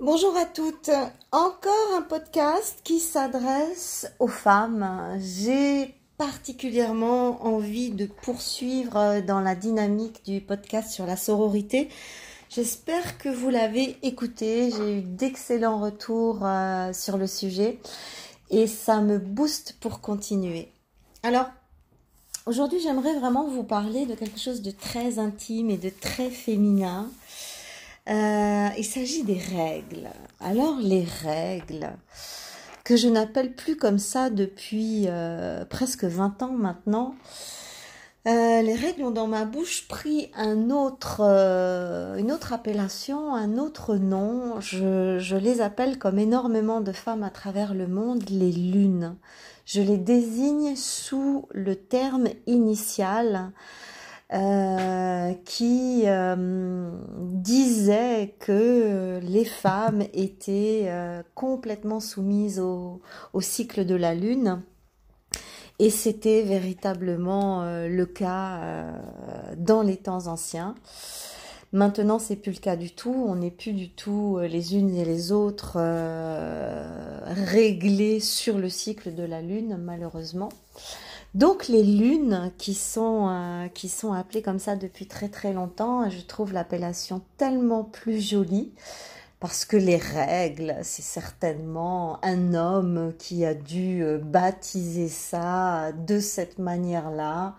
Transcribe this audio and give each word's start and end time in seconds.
Bonjour 0.00 0.36
à 0.36 0.44
toutes. 0.44 0.90
Encore 1.32 1.96
un 1.96 2.02
podcast 2.02 2.78
qui 2.84 3.00
s'adresse 3.00 4.06
aux 4.20 4.28
femmes. 4.28 5.18
J'ai 5.18 5.92
particulièrement 6.16 7.44
envie 7.44 7.90
de 7.90 8.06
poursuivre 8.06 9.20
dans 9.22 9.40
la 9.40 9.56
dynamique 9.56 10.24
du 10.24 10.40
podcast 10.40 10.92
sur 10.92 11.04
la 11.04 11.16
sororité. 11.16 11.88
J'espère 12.48 13.18
que 13.18 13.28
vous 13.28 13.50
l'avez 13.50 13.96
écouté. 14.02 14.70
J'ai 14.70 14.98
eu 14.98 15.02
d'excellents 15.02 15.80
retours 15.80 16.46
euh, 16.46 16.92
sur 16.92 17.18
le 17.18 17.26
sujet 17.26 17.80
et 18.50 18.68
ça 18.68 19.00
me 19.00 19.18
booste 19.18 19.78
pour 19.80 20.00
continuer. 20.00 20.68
Alors, 21.24 21.46
aujourd'hui, 22.46 22.78
j'aimerais 22.78 23.18
vraiment 23.18 23.48
vous 23.48 23.64
parler 23.64 24.06
de 24.06 24.14
quelque 24.14 24.38
chose 24.38 24.62
de 24.62 24.70
très 24.70 25.18
intime 25.18 25.70
et 25.70 25.76
de 25.76 25.90
très 25.90 26.30
féminin. 26.30 27.10
Euh, 28.08 28.68
il 28.78 28.84
s'agit 28.84 29.22
des 29.22 29.38
règles. 29.38 30.08
Alors 30.40 30.78
les 30.80 31.04
règles, 31.04 31.90
que 32.84 32.96
je 32.96 33.08
n'appelle 33.08 33.54
plus 33.54 33.76
comme 33.76 33.98
ça 33.98 34.30
depuis 34.30 35.04
euh, 35.08 35.66
presque 35.66 36.04
20 36.04 36.42
ans 36.42 36.52
maintenant, 36.52 37.14
euh, 38.26 38.62
les 38.62 38.74
règles 38.74 39.04
ont 39.04 39.10
dans 39.10 39.26
ma 39.26 39.44
bouche 39.44 39.88
pris 39.88 40.30
un 40.34 40.70
autre, 40.70 41.20
une 41.20 42.32
autre 42.32 42.52
appellation, 42.54 43.34
un 43.34 43.58
autre 43.58 43.96
nom. 43.96 44.58
Je, 44.60 45.18
je, 45.18 45.36
les 45.36 45.60
appelle 45.60 45.98
comme 45.98 46.18
énormément 46.18 46.80
de 46.80 46.92
femmes 46.92 47.22
à 47.22 47.30
travers 47.30 47.74
le 47.74 47.86
monde 47.86 48.24
les 48.30 48.52
lunes. 48.52 49.16
Je 49.66 49.82
les 49.82 49.98
désigne 49.98 50.76
sous 50.76 51.46
le 51.52 51.76
terme 51.76 52.28
initial 52.46 53.52
euh, 54.34 55.32
qui 55.46 56.02
euh, 56.04 56.90
disait 57.18 58.34
que 58.38 59.20
les 59.22 59.46
femmes 59.46 60.02
étaient 60.12 60.82
euh, 60.88 61.22
complètement 61.34 61.98
soumises 61.98 62.60
au, 62.60 63.00
cycle 63.40 63.86
de 63.86 63.94
la 63.94 64.14
lune. 64.14 64.62
Et 65.78 65.88
c'était 65.88 66.42
véritablement 66.42 67.62
le 67.64 68.04
cas 68.04 68.60
dans 69.56 69.82
les 69.82 69.96
temps 69.96 70.26
anciens. 70.26 70.74
Maintenant, 71.72 72.18
c'est 72.18 72.34
plus 72.34 72.50
le 72.50 72.58
cas 72.58 72.74
du 72.74 72.90
tout. 72.90 73.14
On 73.28 73.36
n'est 73.36 73.52
plus 73.52 73.72
du 73.72 73.88
tout 73.88 74.40
les 74.40 74.74
unes 74.74 74.92
et 74.96 75.04
les 75.04 75.30
autres 75.30 75.78
réglées 77.26 78.18
sur 78.18 78.58
le 78.58 78.68
cycle 78.68 79.14
de 79.14 79.22
la 79.22 79.40
lune, 79.40 79.78
malheureusement. 79.80 80.48
Donc 81.34 81.68
les 81.68 81.82
lunes 81.82 82.52
qui 82.56 82.74
sont, 82.74 83.28
euh, 83.28 83.68
qui 83.68 83.88
sont 83.88 84.12
appelées 84.12 84.42
comme 84.42 84.58
ça 84.58 84.76
depuis 84.76 85.06
très 85.06 85.28
très 85.28 85.52
longtemps, 85.52 86.08
je 86.08 86.20
trouve 86.20 86.52
l'appellation 86.52 87.20
tellement 87.36 87.84
plus 87.84 88.20
jolie 88.20 88.72
parce 89.40 89.64
que 89.64 89.76
les 89.76 89.98
règles, 89.98 90.76
c'est 90.82 91.02
certainement 91.02 92.18
un 92.24 92.54
homme 92.54 93.12
qui 93.18 93.44
a 93.44 93.54
dû 93.54 94.02
euh, 94.02 94.18
baptiser 94.18 95.08
ça 95.08 95.92
de 95.92 96.18
cette 96.18 96.58
manière-là. 96.58 97.54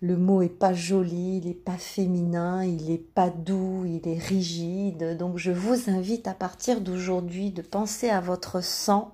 Le 0.00 0.16
mot 0.16 0.42
est 0.42 0.48
pas 0.48 0.74
joli, 0.74 1.38
il 1.38 1.48
est 1.48 1.54
pas 1.54 1.78
féminin, 1.78 2.64
il 2.64 2.90
est 2.90 2.98
pas 2.98 3.30
doux, 3.30 3.84
il 3.86 4.06
est 4.08 4.18
rigide. 4.18 5.16
Donc 5.16 5.38
je 5.38 5.50
vous 5.50 5.88
invite 5.88 6.28
à 6.28 6.34
partir 6.34 6.80
d'aujourd'hui 6.80 7.52
de 7.52 7.62
penser 7.62 8.10
à 8.10 8.20
votre 8.20 8.62
sang 8.62 9.12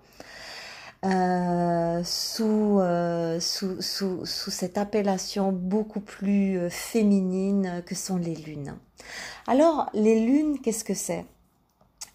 euh, 1.05 2.03
sous, 2.03 2.79
euh, 2.81 3.39
sous, 3.39 3.83
sous, 3.83 4.25
sous, 4.25 4.51
cette 4.51 4.79
appellation 4.79 5.53
beaucoup 5.53 6.01
plus 6.01 6.59
euh, 6.59 6.71
féminine 6.71 7.83
que 7.85 7.95
sont 7.95 8.17
les 8.17 8.35
lunes. 8.35 8.75
Alors, 9.47 9.91
les 9.93 10.25
lunes, 10.25 10.59
qu'est-ce 10.61 10.83
que 10.83 10.95
c'est? 10.95 11.27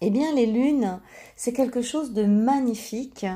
Eh 0.00 0.10
bien, 0.10 0.34
les 0.34 0.46
lunes, 0.46 0.98
c'est 1.36 1.52
quelque 1.52 1.82
chose 1.82 2.12
de 2.12 2.24
magnifique 2.24 3.26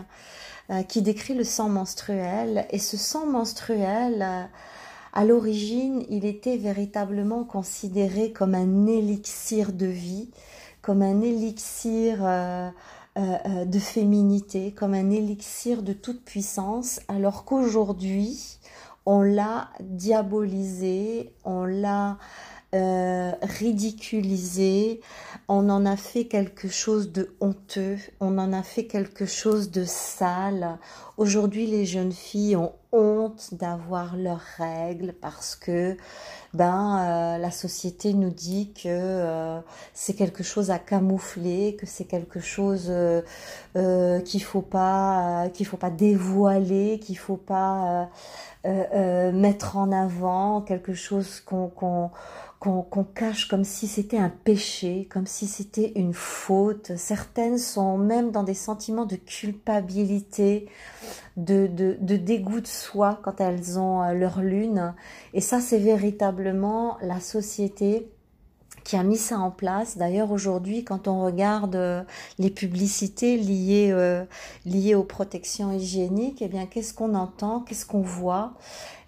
qui 0.88 1.02
décrit 1.02 1.34
le 1.34 1.44
sang 1.44 1.68
menstruel. 1.68 2.66
Et 2.70 2.78
ce 2.78 2.96
sang 2.96 3.26
menstruel, 3.26 4.48
à 5.12 5.24
l'origine, 5.26 6.06
il 6.08 6.24
était 6.24 6.56
véritablement 6.56 7.44
considéré 7.44 8.32
comme 8.32 8.54
un 8.54 8.86
élixir 8.86 9.74
de 9.74 9.84
vie, 9.84 10.30
comme 10.80 11.02
un 11.02 11.20
élixir 11.20 12.26
euh, 13.16 13.64
de 13.64 13.78
féminité, 13.78 14.72
comme 14.72 14.92
un 14.92 15.10
élixir 15.10 15.82
de 15.82 15.92
toute 15.92 16.24
puissance, 16.24 17.00
alors 17.06 17.44
qu'aujourd'hui, 17.44 18.58
on 19.06 19.22
l'a 19.22 19.70
diabolisé, 19.80 21.32
on 21.44 21.64
l'a 21.64 22.18
euh, 22.74 23.30
ridiculisé, 23.42 25.00
on 25.46 25.68
en 25.70 25.86
a 25.86 25.96
fait 25.96 26.24
quelque 26.24 26.66
chose 26.66 27.12
de 27.12 27.32
honteux, 27.40 27.98
on 28.18 28.36
en 28.36 28.52
a 28.52 28.64
fait 28.64 28.86
quelque 28.86 29.26
chose 29.26 29.70
de 29.70 29.84
sale. 29.84 30.78
Aujourd'hui, 31.16 31.68
les 31.68 31.86
jeunes 31.86 32.10
filles 32.12 32.56
ont 32.56 32.72
honte 32.90 33.54
d'avoir 33.54 34.16
leurs 34.16 34.42
règles 34.58 35.12
parce 35.12 35.54
que 35.54 35.96
ben 36.54 36.98
euh, 36.98 37.38
la 37.38 37.50
société 37.52 38.14
nous 38.14 38.30
dit 38.30 38.72
que 38.72 38.88
euh, 38.88 39.60
c'est 39.92 40.14
quelque 40.14 40.42
chose 40.42 40.72
à 40.72 40.80
camoufler, 40.80 41.76
que 41.76 41.86
c'est 41.86 42.04
quelque 42.04 42.40
chose 42.40 42.92
qu'il 43.74 44.42
faut 44.42 44.62
pas 44.62 45.48
qu'il 45.54 45.66
faut 45.66 45.76
pas 45.76 45.90
dévoiler, 45.90 46.98
qu'il 46.98 47.18
faut 47.18 47.36
pas 47.36 48.08
mettre 48.64 49.76
en 49.76 49.92
avant, 49.92 50.62
quelque 50.62 50.94
chose 50.94 51.40
qu'on 51.40 51.70
qu'on 52.64 53.04
cache 53.04 53.46
comme 53.46 53.64
si 53.64 53.86
c'était 53.86 54.18
un 54.18 54.30
péché, 54.30 55.06
comme 55.10 55.26
si 55.26 55.46
c'était 55.46 55.92
une 55.96 56.14
faute. 56.14 56.92
Certaines 56.96 57.58
sont 57.58 57.98
même 57.98 58.30
dans 58.30 58.42
des 58.42 58.54
sentiments 58.54 59.04
de 59.04 59.16
culpabilité, 59.16 60.68
de, 61.36 61.66
de, 61.66 61.96
de 62.00 62.16
dégoût 62.16 62.60
de 62.60 62.66
soi 62.66 63.18
quand 63.22 63.40
elles 63.40 63.78
ont 63.78 64.02
euh, 64.02 64.12
leur 64.12 64.40
lune. 64.40 64.94
Et 65.32 65.40
ça, 65.40 65.60
c'est 65.60 65.78
véritablement 65.78 66.96
la 67.02 67.20
société 67.20 68.08
qui 68.84 68.96
a 68.96 69.02
mis 69.02 69.16
ça 69.16 69.38
en 69.38 69.50
place. 69.50 69.96
D'ailleurs, 69.96 70.30
aujourd'hui, 70.30 70.84
quand 70.84 71.08
on 71.08 71.24
regarde 71.24 71.76
euh, 71.76 72.02
les 72.38 72.50
publicités 72.50 73.36
liées, 73.36 73.88
euh, 73.90 74.24
liées 74.66 74.94
aux 74.94 75.04
protections 75.04 75.72
hygiéniques, 75.72 76.42
eh 76.42 76.48
bien, 76.48 76.66
qu'est-ce 76.66 76.92
qu'on 76.92 77.14
entend, 77.14 77.60
qu'est-ce 77.60 77.86
qu'on 77.86 78.02
voit? 78.02 78.52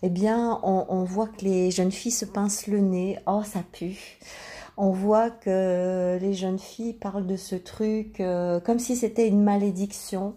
Eh 0.03 0.09
bien, 0.09 0.61
on, 0.62 1.05
voit 1.05 1.27
que 1.27 1.45
les 1.45 1.71
jeunes 1.71 1.93
filles 1.93 2.12
se 2.12 2.25
pincent 2.25 2.67
le 2.67 2.81
nez. 2.81 3.19
Oh, 3.27 3.43
ça 3.45 3.61
pue. 3.73 4.19
On 4.77 4.91
voit 4.91 5.31
que 5.31 6.19
les 6.21 6.35
jeunes 6.35 6.59
filles 6.59 6.93
parlent 6.93 7.27
de 7.27 7.37
ce 7.37 7.56
truc 7.56 8.23
comme 8.65 8.79
si 8.79 8.95
c'était 8.95 9.27
une 9.27 9.43
malédiction 9.43 10.35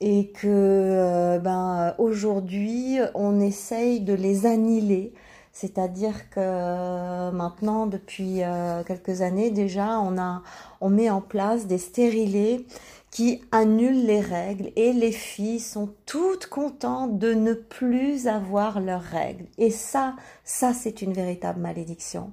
et 0.00 0.30
que 0.32 1.38
ben 1.38 1.94
aujourd'hui 1.98 2.98
on 3.14 3.40
essaye 3.40 4.00
de 4.00 4.14
les 4.14 4.46
annihiler 4.46 5.12
c'est-à-dire 5.54 6.28
que 6.30 6.40
euh, 6.40 7.30
maintenant, 7.30 7.86
depuis 7.86 8.42
euh, 8.42 8.82
quelques 8.82 9.22
années 9.22 9.52
déjà, 9.52 10.00
on, 10.00 10.18
a, 10.18 10.42
on 10.80 10.90
met 10.90 11.08
en 11.10 11.20
place 11.20 11.68
des 11.68 11.78
stérilés 11.78 12.66
qui 13.12 13.40
annulent 13.52 14.04
les 14.04 14.20
règles 14.20 14.72
et 14.74 14.92
les 14.92 15.12
filles 15.12 15.60
sont 15.60 15.94
toutes 16.06 16.48
contentes 16.48 17.20
de 17.20 17.32
ne 17.32 17.54
plus 17.54 18.26
avoir 18.26 18.80
leurs 18.80 19.04
règles. 19.04 19.46
Et 19.56 19.70
ça, 19.70 20.16
ça 20.42 20.74
c'est 20.74 21.02
une 21.02 21.12
véritable 21.12 21.60
malédiction. 21.60 22.32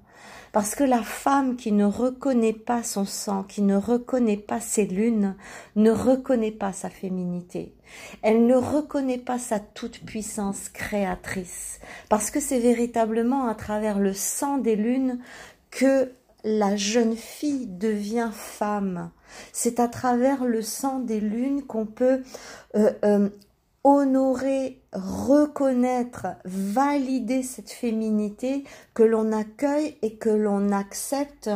Parce 0.51 0.73
que 0.73 0.83
la 0.83 1.03
femme 1.03 1.57
qui 1.57 1.71
ne 1.71 1.85
reconnaît 1.85 2.53
pas 2.53 2.81
son 2.81 3.05
sang, 3.05 3.43
qui 3.43 3.61
ne 3.61 3.75
reconnaît 3.75 4.35
pas 4.35 4.59
ses 4.59 4.85
lunes, 4.87 5.35
ne 5.75 5.91
reconnaît 5.91 6.51
pas 6.51 6.73
sa 6.73 6.89
féminité. 6.89 7.75
Elle 8.21 8.45
ne 8.45 8.55
reconnaît 8.55 9.17
pas 9.17 9.39
sa 9.39 9.59
toute-puissance 9.59 10.69
créatrice. 10.69 11.79
Parce 12.09 12.31
que 12.31 12.39
c'est 12.39 12.59
véritablement 12.59 13.47
à 13.47 13.55
travers 13.55 13.99
le 13.99 14.13
sang 14.13 14.57
des 14.57 14.75
lunes 14.75 15.19
que 15.69 16.11
la 16.43 16.75
jeune 16.75 17.15
fille 17.15 17.67
devient 17.67 18.31
femme. 18.33 19.11
C'est 19.53 19.79
à 19.79 19.87
travers 19.87 20.43
le 20.45 20.61
sang 20.61 20.99
des 20.99 21.19
lunes 21.19 21.63
qu'on 21.63 21.85
peut 21.85 22.21
euh, 22.75 22.91
euh, 23.05 23.29
honorer, 23.83 24.81
reconnaître, 24.93 26.27
valider 26.45 27.43
cette 27.43 27.71
féminité 27.71 28.63
que 28.93 29.03
l'on 29.03 29.31
accueille 29.31 29.97
et 30.01 30.15
que 30.15 30.29
l'on 30.29 30.71
accepte 30.71 31.49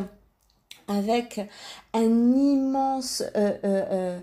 avec 0.87 1.39
un 1.93 2.33
immense 2.33 3.23
euh, 3.35 3.57
euh, 3.63 4.19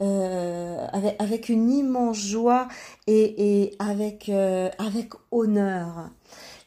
euh, 0.00 0.86
avec, 1.18 1.48
une 1.48 1.70
immense 1.70 2.18
joie 2.18 2.68
et, 3.06 3.62
et 3.62 3.76
avec 3.78 4.28
avec 4.28 5.10
honneur. 5.30 6.10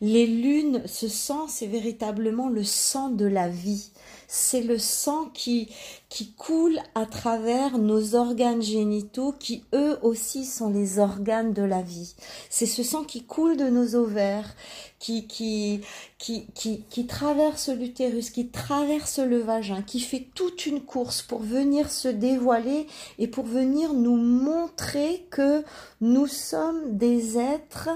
Les 0.01 0.27
lunes, 0.27 0.81
ce 0.85 1.07
sang, 1.07 1.47
c'est 1.47 1.67
véritablement 1.67 2.49
le 2.49 2.63
sang 2.63 3.09
de 3.09 3.25
la 3.25 3.47
vie. 3.47 3.91
C'est 4.27 4.61
le 4.61 4.77
sang 4.77 5.25
qui, 5.33 5.69
qui 6.09 6.31
coule 6.31 6.79
à 6.93 7.05
travers 7.05 7.77
nos 7.77 8.15
organes 8.15 8.61
génitaux 8.61 9.33
qui 9.33 9.63
eux 9.73 9.97
aussi 10.01 10.45
sont 10.45 10.69
les 10.69 10.99
organes 10.99 11.53
de 11.53 11.63
la 11.63 11.81
vie. 11.81 12.15
C'est 12.49 12.65
ce 12.65 12.83
sang 12.83 13.03
qui 13.03 13.23
coule 13.23 13.57
de 13.57 13.69
nos 13.69 13.95
ovaires, 13.95 14.55
qui, 14.99 15.27
qui, 15.27 15.81
qui, 16.17 16.47
qui, 16.53 16.83
qui 16.89 17.05
traverse 17.05 17.69
l'utérus, 17.69 18.29
qui 18.29 18.47
traverse 18.47 19.19
le 19.19 19.39
vagin, 19.39 19.81
qui 19.81 19.99
fait 19.99 20.27
toute 20.33 20.65
une 20.65 20.81
course 20.81 21.21
pour 21.21 21.41
venir 21.41 21.91
se 21.91 22.07
dévoiler 22.07 22.87
et 23.19 23.27
pour 23.27 23.45
venir 23.45 23.93
nous 23.93 24.17
montrer 24.17 25.25
que 25.29 25.63
nous 26.01 26.27
sommes 26.27 26.97
des 26.97 27.37
êtres 27.37 27.89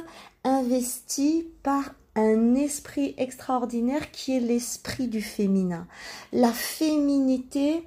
investis 0.44 1.44
par 1.64 1.94
un 2.20 2.56
esprit 2.56 3.14
extraordinaire 3.18 4.12
qui 4.12 4.36
est 4.36 4.40
l'esprit 4.40 5.08
du 5.08 5.22
féminin. 5.22 5.88
La 6.32 6.52
féminité, 6.52 7.84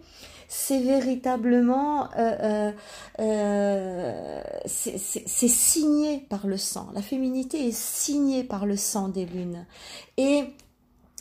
c'est 0.54 0.80
véritablement, 0.80 2.10
euh, 2.18 2.36
euh, 2.42 2.72
euh, 3.20 4.42
c'est 4.66 5.48
signé 5.48 6.26
par 6.28 6.46
le 6.46 6.58
sang. 6.58 6.88
La 6.92 7.00
féminité 7.00 7.68
est 7.68 7.76
signée 7.76 8.44
par 8.44 8.66
le 8.66 8.76
sang 8.76 9.08
des 9.08 9.24
lunes. 9.24 9.64
Et 10.18 10.44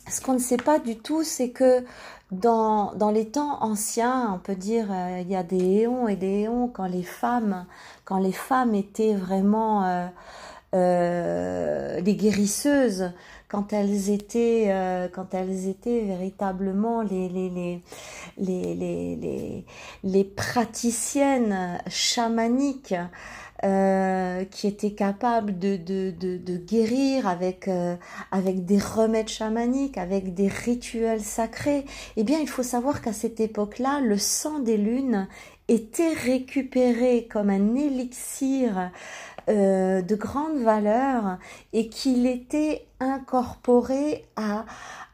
ce 0.06 0.20
qu'on 0.20 0.34
ne 0.34 0.38
sait 0.38 0.58
pas 0.58 0.78
du 0.78 0.98
tout, 0.98 1.22
c'est 1.22 1.48
que 1.48 1.82
dans, 2.30 2.92
dans 2.94 3.10
les 3.10 3.30
temps 3.30 3.62
anciens, 3.62 4.34
on 4.34 4.38
peut 4.38 4.54
dire, 4.54 4.88
il 5.20 5.30
y 5.30 5.36
a 5.36 5.42
des 5.42 5.80
éons 5.80 6.08
et 6.08 6.16
des 6.16 6.40
éons 6.42 6.68
quand 6.68 6.86
les 6.86 7.02
femmes, 7.02 7.64
quand 8.04 8.18
les 8.18 8.32
femmes 8.32 8.74
étaient 8.74 9.14
vraiment 9.14 10.10
euh, 10.74 12.00
les 12.00 12.14
guérisseuses 12.14 13.12
quand 13.48 13.74
elles 13.74 14.08
étaient 14.10 14.66
euh, 14.68 15.08
quand 15.12 15.34
elles 15.34 15.68
étaient 15.68 16.00
véritablement 16.00 17.02
les 17.02 17.28
les 17.28 17.50
les 17.50 17.82
les 18.38 18.74
les, 18.74 19.64
les, 20.02 20.24
praticiennes 20.24 21.78
chamaniques 21.88 22.94
euh, 23.64 24.44
qui 24.46 24.66
étaient 24.66 24.90
capables 24.90 25.56
de, 25.56 25.76
de, 25.76 26.12
de, 26.18 26.36
de 26.36 26.56
guérir 26.56 27.28
avec, 27.28 27.68
euh, 27.68 27.94
avec 28.32 28.64
des 28.64 28.78
remèdes 28.78 29.28
chamaniques, 29.28 29.98
avec 29.98 30.34
des 30.34 30.48
rituels 30.48 31.20
sacrés, 31.20 31.84
eh 32.16 32.24
bien 32.24 32.40
il 32.40 32.48
faut 32.48 32.64
savoir 32.64 33.00
qu'à 33.02 33.12
cette 33.12 33.38
époque-là, 33.38 34.00
le 34.00 34.18
sang 34.18 34.58
des 34.58 34.76
lunes 34.76 35.28
était 35.68 36.12
récupéré 36.12 37.28
comme 37.30 37.50
un 37.50 37.74
élixir 37.74 38.90
euh, 39.48 40.02
de 40.02 40.14
grande 40.14 40.58
valeur 40.58 41.38
et 41.72 41.88
qu'il 41.88 42.26
était 42.26 42.86
incorporé 43.00 44.24
à, 44.36 44.64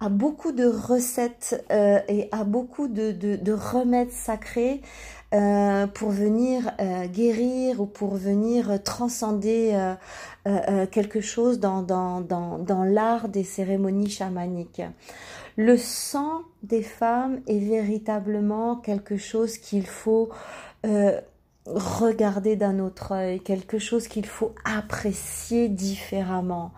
à 0.01 0.09
beaucoup 0.11 0.53
de 0.53 0.67
recettes 0.67 1.65
euh, 1.71 2.01
et 2.09 2.29
à 2.31 2.45
beaucoup 2.45 2.89
de, 2.89 3.13
de, 3.13 3.37
de 3.37 3.53
remèdes 3.53 4.13
sacrés 4.13 4.83
euh, 5.35 5.87
pour 5.87 6.11
venir 6.11 6.73
guérir 7.13 7.81
ou 7.81 7.87
pour 7.87 8.17
venir 8.17 8.83
transcender 8.83 9.95
quelque 10.91 11.21
chose 11.21 11.61
dans, 11.61 11.83
dans, 11.83 12.21
dans, 12.21 12.59
dans 12.59 12.85
l'art 12.85 13.29
des 13.29 13.45
cérémonies 13.45 14.11
chamaniques. 14.11 14.83
Le 15.61 15.77
sang 15.77 16.43
des 16.63 16.85
femmes 16.85 17.41
est 17.49 17.59
véritablement 17.59 18.77
quelque 18.77 19.17
chose 19.17 19.59
qu'il 19.59 19.89
faut 19.89 20.29
regarder 21.67 22.55
d'un 22.55 22.79
autre 22.79 23.11
œil, 23.11 23.41
quelque 23.41 23.81
chose 23.81 24.07
qu'il 24.07 24.25
faut 24.25 24.55
apprécier 24.65 25.69
différemment. 25.69 26.71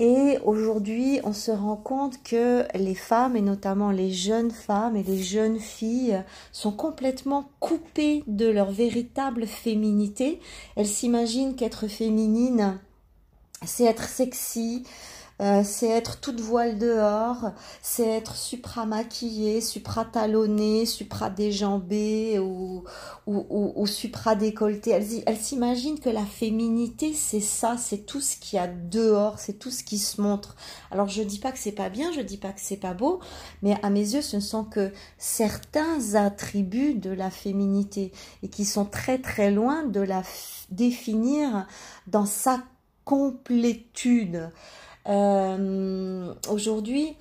Et 0.00 0.38
aujourd'hui, 0.44 1.20
on 1.22 1.32
se 1.32 1.52
rend 1.52 1.76
compte 1.76 2.20
que 2.24 2.64
les 2.76 2.96
femmes, 2.96 3.36
et 3.36 3.40
notamment 3.40 3.92
les 3.92 4.10
jeunes 4.10 4.50
femmes 4.50 4.96
et 4.96 5.04
les 5.04 5.22
jeunes 5.22 5.60
filles, 5.60 6.20
sont 6.50 6.72
complètement 6.72 7.48
coupées 7.60 8.24
de 8.26 8.46
leur 8.46 8.72
véritable 8.72 9.46
féminité. 9.46 10.40
Elles 10.74 10.88
s'imaginent 10.88 11.54
qu'être 11.54 11.86
féminine, 11.86 12.80
c'est 13.64 13.84
être 13.84 14.08
sexy, 14.08 14.84
euh, 15.42 15.62
c'est 15.64 15.88
être 15.88 16.18
toute 16.20 16.40
voile 16.40 16.78
dehors, 16.78 17.52
c'est 17.82 18.08
être 18.08 18.36
supra-maquillée, 18.36 19.60
supra-talonnée, 19.60 20.86
supra-déjambée 20.86 22.38
ou, 22.38 22.84
ou, 23.26 23.46
ou, 23.50 23.72
ou 23.76 23.86
supra-décolletée. 23.86 24.92
Elle, 24.92 25.06
elle 25.26 25.36
s'imagine 25.36 26.00
que 26.00 26.08
la 26.08 26.24
féminité, 26.24 27.12
c'est 27.12 27.40
ça, 27.40 27.76
c'est 27.76 28.06
tout 28.06 28.22
ce 28.22 28.38
qu'il 28.38 28.56
y 28.56 28.60
a 28.60 28.66
dehors, 28.66 29.38
c'est 29.38 29.58
tout 29.58 29.70
ce 29.70 29.84
qui 29.84 29.98
se 29.98 30.22
montre. 30.22 30.56
Alors 30.90 31.08
je 31.08 31.22
dis 31.22 31.38
pas 31.38 31.52
que 31.52 31.58
c'est 31.58 31.72
pas 31.72 31.90
bien, 31.90 32.12
je 32.12 32.22
dis 32.22 32.38
pas 32.38 32.52
que 32.52 32.60
c'est 32.60 32.78
pas 32.78 32.94
beau, 32.94 33.20
mais 33.62 33.76
à 33.82 33.90
mes 33.90 34.14
yeux, 34.14 34.22
ce 34.22 34.36
ne 34.36 34.40
sont 34.40 34.64
que 34.64 34.90
certains 35.18 36.14
attributs 36.14 36.94
de 36.94 37.10
la 37.10 37.30
féminité 37.30 38.12
et 38.42 38.48
qui 38.48 38.64
sont 38.64 38.86
très 38.86 39.18
très 39.18 39.50
loin 39.50 39.84
de 39.84 40.00
la 40.00 40.22
définir 40.70 41.66
dans 42.06 42.26
sa 42.26 42.62
complétude. 43.04 44.50
Euh, 45.08 46.32
Aujourd'hui, 46.50 47.16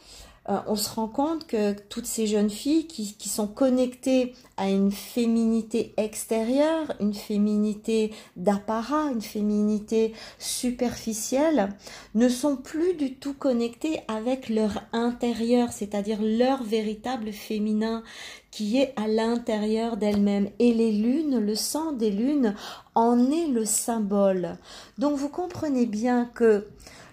euh, 0.47 0.57
on 0.67 0.75
se 0.75 0.89
rend 0.93 1.07
compte 1.07 1.47
que 1.47 1.73
toutes 1.73 2.05
ces 2.05 2.27
jeunes 2.27 2.51
filles 2.51 2.85
qui, 2.85 3.15
qui, 3.15 3.29
sont 3.29 3.47
connectées 3.47 4.33
à 4.57 4.69
une 4.69 4.91
féminité 4.91 5.93
extérieure, 5.97 6.93
une 6.99 7.15
féminité 7.15 8.13
d'apparat, 8.35 9.11
une 9.11 9.23
féminité 9.23 10.13
superficielle, 10.37 11.69
ne 12.13 12.29
sont 12.29 12.57
plus 12.57 12.93
du 12.93 13.15
tout 13.15 13.33
connectées 13.33 14.01
avec 14.07 14.49
leur 14.49 14.83
intérieur, 14.93 15.71
c'est-à-dire 15.71 16.19
leur 16.21 16.61
véritable 16.61 17.31
féminin 17.31 18.03
qui 18.51 18.79
est 18.79 18.93
à 18.97 19.07
l'intérieur 19.07 19.97
d'elles-mêmes. 19.97 20.49
Et 20.59 20.73
les 20.73 20.91
lunes, 20.91 21.39
le 21.39 21.55
sang 21.55 21.91
des 21.91 22.11
lunes 22.11 22.53
en 22.93 23.31
est 23.31 23.47
le 23.47 23.65
symbole. 23.65 24.57
Donc 24.99 25.17
vous 25.17 25.29
comprenez 25.29 25.87
bien 25.87 26.29
que 26.35 26.67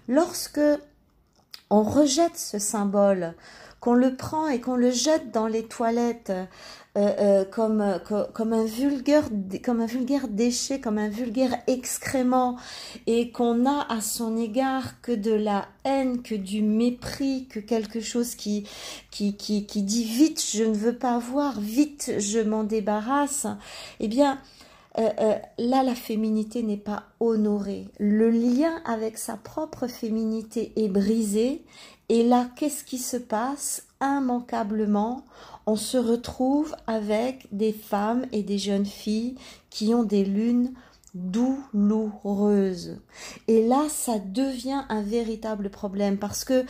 lorsque 0.07 0.59
on 1.69 1.83
rejette 1.83 2.37
ce 2.37 2.59
symbole, 2.59 3.33
qu'on 3.79 3.95
le 3.95 4.15
prend 4.15 4.47
et 4.47 4.61
qu'on 4.61 4.77
le 4.77 4.91
jette 4.91 5.31
dans 5.31 5.47
les 5.47 5.63
toilettes 5.63 6.31
euh, 6.95 7.11
euh, 7.19 7.43
comme, 7.43 7.81
un 7.81 8.65
vulgaire, 8.65 9.27
déchet, 9.29 10.79
comme 10.79 10.99
un 10.99 11.09
vulgaire 11.09 11.57
excrément, 11.65 12.55
et 13.07 13.31
qu'on 13.31 13.65
a 13.65 13.85
à 13.91 13.99
son 13.99 14.37
égard 14.37 15.01
que 15.01 15.11
de 15.11 15.33
la 15.33 15.65
haine, 15.83 16.21
que 16.21 16.35
du 16.35 16.61
mépris, 16.61 17.47
que 17.49 17.59
quelque 17.59 17.99
chose 17.99 18.35
qui, 18.35 18.67
qui, 19.09 19.35
qui 19.35 19.81
dit 19.81 20.03
vite 20.05 20.45
je 20.53 20.63
ne 20.63 20.75
veux 20.75 20.95
pas 20.95 21.17
voir, 21.17 21.59
vite 21.59 22.13
je 22.19 22.39
m'en 22.39 22.63
débarrasse, 22.63 23.47
eh 23.99 24.07
bien, 24.07 24.39
euh, 24.99 25.09
euh, 25.19 25.35
là, 25.57 25.83
la 25.83 25.95
féminité 25.95 26.61
n'est 26.61 26.77
pas 26.77 27.03
honorée. 27.19 27.87
Le 27.99 28.29
lien 28.29 28.81
avec 28.85 29.17
sa 29.17 29.37
propre 29.37 29.87
féminité 29.87 30.71
est 30.75 30.89
brisé. 30.89 31.63
Et 32.09 32.23
là, 32.23 32.49
qu'est-ce 32.55 32.83
qui 32.83 32.99
se 32.99 33.17
passe 33.17 33.87
Immanquablement, 34.01 35.23
on 35.65 35.75
se 35.75 35.97
retrouve 35.97 36.75
avec 36.87 37.47
des 37.51 37.71
femmes 37.71 38.25
et 38.31 38.43
des 38.43 38.57
jeunes 38.57 38.85
filles 38.85 39.35
qui 39.69 39.93
ont 39.95 40.03
des 40.03 40.25
lunes 40.25 40.73
douloureuses. 41.15 42.99
Et 43.47 43.65
là, 43.65 43.85
ça 43.89 44.19
devient 44.19 44.83
un 44.89 45.01
véritable 45.01 45.69
problème 45.69 46.17
parce 46.17 46.43
que 46.43 46.65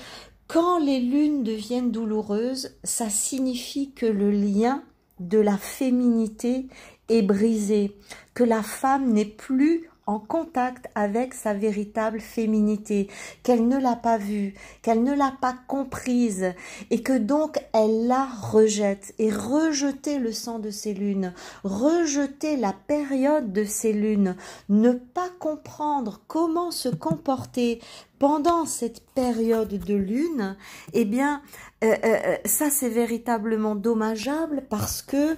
quand 0.47 0.77
les 0.79 0.99
lunes 0.99 1.43
deviennent 1.43 1.91
douloureuses, 1.91 2.75
ça 2.83 3.09
signifie 3.09 3.91
que 3.91 4.05
le 4.05 4.29
lien 4.31 4.83
de 5.19 5.39
la 5.39 5.57
féminité 5.57 6.67
est 7.09 7.21
brisée, 7.21 7.95
que 8.33 8.43
la 8.43 8.63
femme 8.63 9.11
n'est 9.11 9.25
plus 9.25 9.89
en 10.05 10.19
contact 10.19 10.87
avec 10.95 11.33
sa 11.33 11.53
véritable 11.53 12.19
féminité, 12.19 13.07
qu'elle 13.41 13.67
ne 13.67 13.77
l'a 13.77 13.95
pas 13.95 14.17
vue, 14.17 14.53
qu'elle 14.81 15.03
ne 15.03 15.13
l'a 15.13 15.33
pas 15.39 15.55
comprise, 15.67 16.53
et 16.91 17.01
que 17.01 17.17
donc 17.17 17.57
elle 17.73 18.07
la 18.07 18.25
rejette. 18.25 19.13
Et 19.17 19.31
rejeter 19.31 20.19
le 20.19 20.33
sang 20.33 20.59
de 20.59 20.71
ses 20.71 20.93
lunes, 20.93 21.33
rejeter 21.63 22.57
la 22.57 22.73
période 22.73 23.53
de 23.53 23.63
ses 23.63 23.93
lunes, 23.93 24.35
ne 24.67 24.91
pas 24.91 25.29
comprendre 25.39 26.19
comment 26.27 26.71
se 26.71 26.89
comporter 26.89 27.81
pendant 28.19 28.65
cette 28.65 29.01
période 29.11 29.73
de 29.73 29.95
lune, 29.95 30.57
eh 30.93 31.05
bien, 31.05 31.41
euh, 31.83 31.95
euh, 32.03 32.17
euh 32.25 32.37
ça 32.45 32.69
c'est 32.69 32.89
véritablement 32.89 33.75
dommageable 33.75 34.63
parce 34.69 35.01
que 35.01 35.37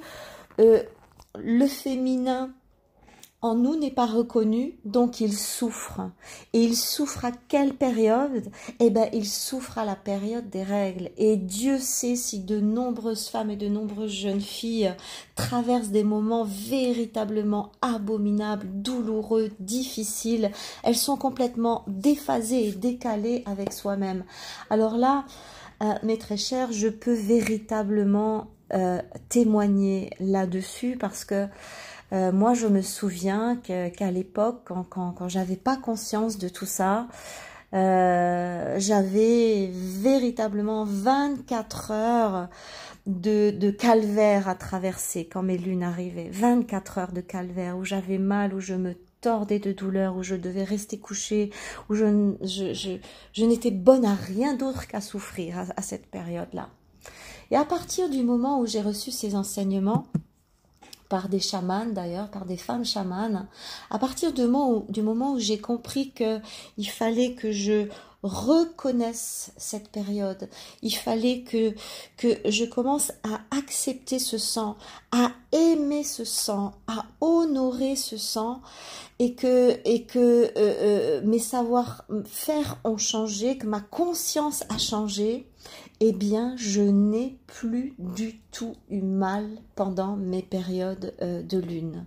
le 1.43 1.67
féminin 1.67 2.51
en 3.41 3.53
nous 3.53 3.75
n'est 3.75 3.91
pas 3.91 4.07
reconnu, 4.07 4.79
donc 4.85 5.19
il 5.21 5.31
souffre. 5.31 6.09
Et 6.53 6.63
il 6.63 6.75
souffre 6.75 7.25
à 7.25 7.31
quelle 7.31 7.75
période? 7.75 8.49
Eh 8.79 8.89
bien, 8.89 9.07
il 9.13 9.27
souffre 9.27 9.77
à 9.77 9.85
la 9.85 9.95
période 9.95 10.49
des 10.49 10.63
règles. 10.63 11.11
Et 11.17 11.37
Dieu 11.37 11.77
sait 11.77 12.15
si 12.15 12.39
de 12.39 12.59
nombreuses 12.59 13.27
femmes 13.27 13.51
et 13.51 13.55
de 13.55 13.67
nombreuses 13.67 14.13
jeunes 14.13 14.41
filles 14.41 14.95
traversent 15.35 15.89
des 15.89 16.03
moments 16.03 16.45
véritablement 16.45 17.71
abominables, 17.83 18.67
douloureux, 18.81 19.51
difficiles. 19.59 20.49
Elles 20.81 20.95
sont 20.95 21.17
complètement 21.17 21.83
déphasées 21.85 22.69
et 22.69 22.71
décalées 22.71 23.43
avec 23.45 23.73
soi-même. 23.73 24.23
Alors 24.71 24.97
là, 24.97 25.25
mes 26.01 26.17
très 26.17 26.37
chers, 26.37 26.71
je 26.71 26.87
peux 26.87 27.13
véritablement 27.13 28.47
témoigner 29.29 30.09
là-dessus 30.19 30.97
parce 30.99 31.25
que 31.25 31.47
moi, 32.11 32.53
je 32.53 32.67
me 32.67 32.81
souviens 32.81 33.57
qu'à 33.57 34.11
l'époque, 34.11 34.61
quand, 34.65 34.83
quand, 34.83 35.11
quand 35.11 35.27
j'avais 35.27 35.55
pas 35.55 35.75
conscience 35.77 36.37
de 36.37 36.49
tout 36.49 36.65
ça, 36.65 37.07
euh, 37.75 38.75
j'avais 38.79 39.69
véritablement 39.73 40.85
24 40.85 41.91
heures 41.91 42.47
de, 43.05 43.51
de, 43.51 43.69
calvaire 43.69 44.47
à 44.47 44.55
traverser 44.55 45.25
quand 45.25 45.43
mes 45.43 45.57
lunes 45.57 45.83
arrivaient. 45.83 46.29
24 46.31 46.97
heures 46.99 47.11
de 47.11 47.21
calvaire 47.21 47.77
où 47.77 47.83
j'avais 47.83 48.17
mal, 48.17 48.53
où 48.53 48.59
je 48.61 48.75
me 48.75 48.95
tordais 49.19 49.59
de 49.59 49.73
douleur, 49.73 50.15
où 50.15 50.23
je 50.23 50.35
devais 50.35 50.63
rester 50.63 50.99
couchée, 50.99 51.51
où 51.89 51.95
je, 51.95 52.35
je, 52.41 52.73
je, 52.73 52.91
je 53.33 53.45
n'étais 53.45 53.71
bonne 53.71 54.05
à 54.05 54.15
rien 54.15 54.53
d'autre 54.53 54.87
qu'à 54.87 55.01
souffrir 55.01 55.59
à, 55.59 55.65
à 55.75 55.81
cette 55.81 56.07
période-là. 56.07 56.69
Et 57.51 57.55
à 57.55 57.65
partir 57.65 58.09
du 58.09 58.23
moment 58.23 58.59
où 58.59 58.65
j'ai 58.65 58.81
reçu 58.81 59.11
ces 59.11 59.35
enseignements, 59.35 60.07
par 61.09 61.29
des 61.29 61.39
chamanes 61.39 61.93
d'ailleurs, 61.93 62.29
par 62.29 62.45
des 62.45 62.57
femmes 62.57 62.85
chamanes, 62.85 63.47
à 63.89 63.99
partir 63.99 64.33
du 64.33 64.45
moment 64.47 64.85
où, 65.31 65.39
j'ai 65.39 65.59
compris 65.59 66.11
que 66.11 66.39
il 66.77 66.89
fallait 66.89 67.33
que 67.33 67.51
je 67.51 67.87
reconnaisse 68.23 69.51
cette 69.55 69.89
période, 69.89 70.49
il 70.81 70.95
fallait 70.95 71.43
que, 71.43 71.75
je 72.23 72.65
commence 72.65 73.11
à 73.23 73.41
accepter 73.55 74.17
ce 74.17 74.39
sang, 74.39 74.77
à 75.11 75.31
aimer 75.51 76.03
ce 76.03 76.25
sang, 76.25 76.73
à 76.87 77.05
honorer 77.21 77.95
ce 77.95 78.17
sang, 78.17 78.61
et 79.19 79.35
que, 79.35 79.79
et 79.85 80.03
que 80.03 80.19
euh, 80.19 80.51
euh, 80.57 81.21
mes 81.23 81.39
savoir-faire 81.39 82.79
ont 82.83 82.97
changé, 82.97 83.57
que 83.57 83.67
ma 83.67 83.79
conscience 83.79 84.63
a 84.69 84.79
changé, 84.79 85.47
eh 86.01 86.11
bien, 86.11 86.55
je 86.57 86.81
n'ai 86.81 87.37
plus 87.47 87.93
du 87.97 88.39
tout 88.51 88.75
eu 88.89 89.01
mal 89.01 89.47
pendant 89.75 90.17
mes 90.17 90.41
périodes 90.41 91.13
euh, 91.21 91.41
de 91.41 91.57
lune. 91.57 92.05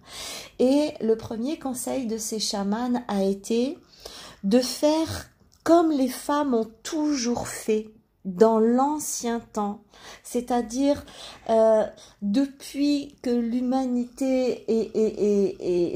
Et 0.59 0.93
le 1.01 1.17
premier 1.17 1.59
conseil 1.59 2.07
de 2.07 2.19
ces 2.19 2.39
chamans 2.39 3.03
a 3.09 3.23
été 3.23 3.79
de 4.45 4.61
faire 4.61 5.31
comme 5.65 5.91
les 5.91 6.09
femmes 6.09 6.55
ont 6.55 6.71
toujours 6.83 7.49
fait 7.49 7.91
dans 8.25 8.59
l'ancien 8.59 9.41
temps, 9.41 9.81
c'est-à-dire 10.23 11.05
euh, 11.49 11.85
depuis 12.21 13.17
que 13.23 13.31
l'humanité 13.31 14.65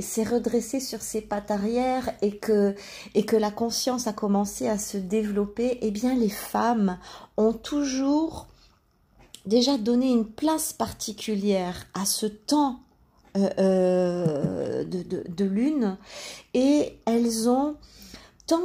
s'est 0.01 0.25
redressée 0.25 0.81
sur 0.81 1.03
ses 1.03 1.21
pattes 1.21 1.51
arrière 1.51 2.11
et 2.23 2.37
que, 2.37 2.75
la 3.33 3.51
conscience 3.51 4.07
a 4.07 4.13
commencé 4.13 4.69
à 4.69 4.79
se 4.79 4.97
développer, 4.97 5.79
eh 5.83 5.91
bien 5.91 6.15
les 6.15 6.29
femmes 6.29 6.99
ont 7.37 7.53
toujours 7.53 8.47
déjà 9.45 9.77
donné 9.77 10.11
une 10.11 10.27
place 10.27 10.73
particulière 10.73 11.87
à 11.95 12.07
ce 12.07 12.27
temps 12.27 12.81
euh, 13.37 13.51
euh, 13.59 14.85
de 14.85 15.45
lune 15.45 15.97
et 16.55 16.99
elles 17.07 17.49
ont 17.49 17.77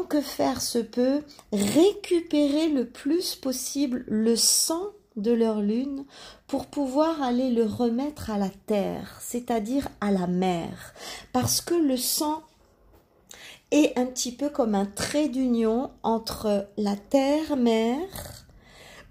que 0.10 0.22
faire 0.22 0.62
se 0.62 0.80
peut, 0.80 1.24
récupérer 1.52 2.70
le 2.70 2.86
plus 2.86 3.36
possible 3.36 4.04
le 4.08 4.36
sang 4.36 4.84
de 5.16 5.32
leur 5.32 5.62
lune 5.62 6.06
pour 6.48 6.68
pouvoir 6.68 7.22
aller 7.22 7.50
le 7.50 7.64
remettre 7.64 8.30
à 8.30 8.38
la 8.38 8.50
terre, 8.50 9.18
c'est-à-dire 9.22 9.88
à 10.02 10.12
la 10.12 10.28
mer. 10.28 10.94
Parce 11.34 11.62
que 11.62 11.74
le 11.74 11.98
sang 11.98 12.44
est 13.72 13.98
un 13.98 14.06
petit 14.06 14.32
peu 14.32 14.50
comme 14.50 14.76
un 14.76 14.86
trait 14.86 15.30
d'union 15.30 15.92
entre 16.04 16.68
la 16.78 16.96
terre-mère, 16.96 18.46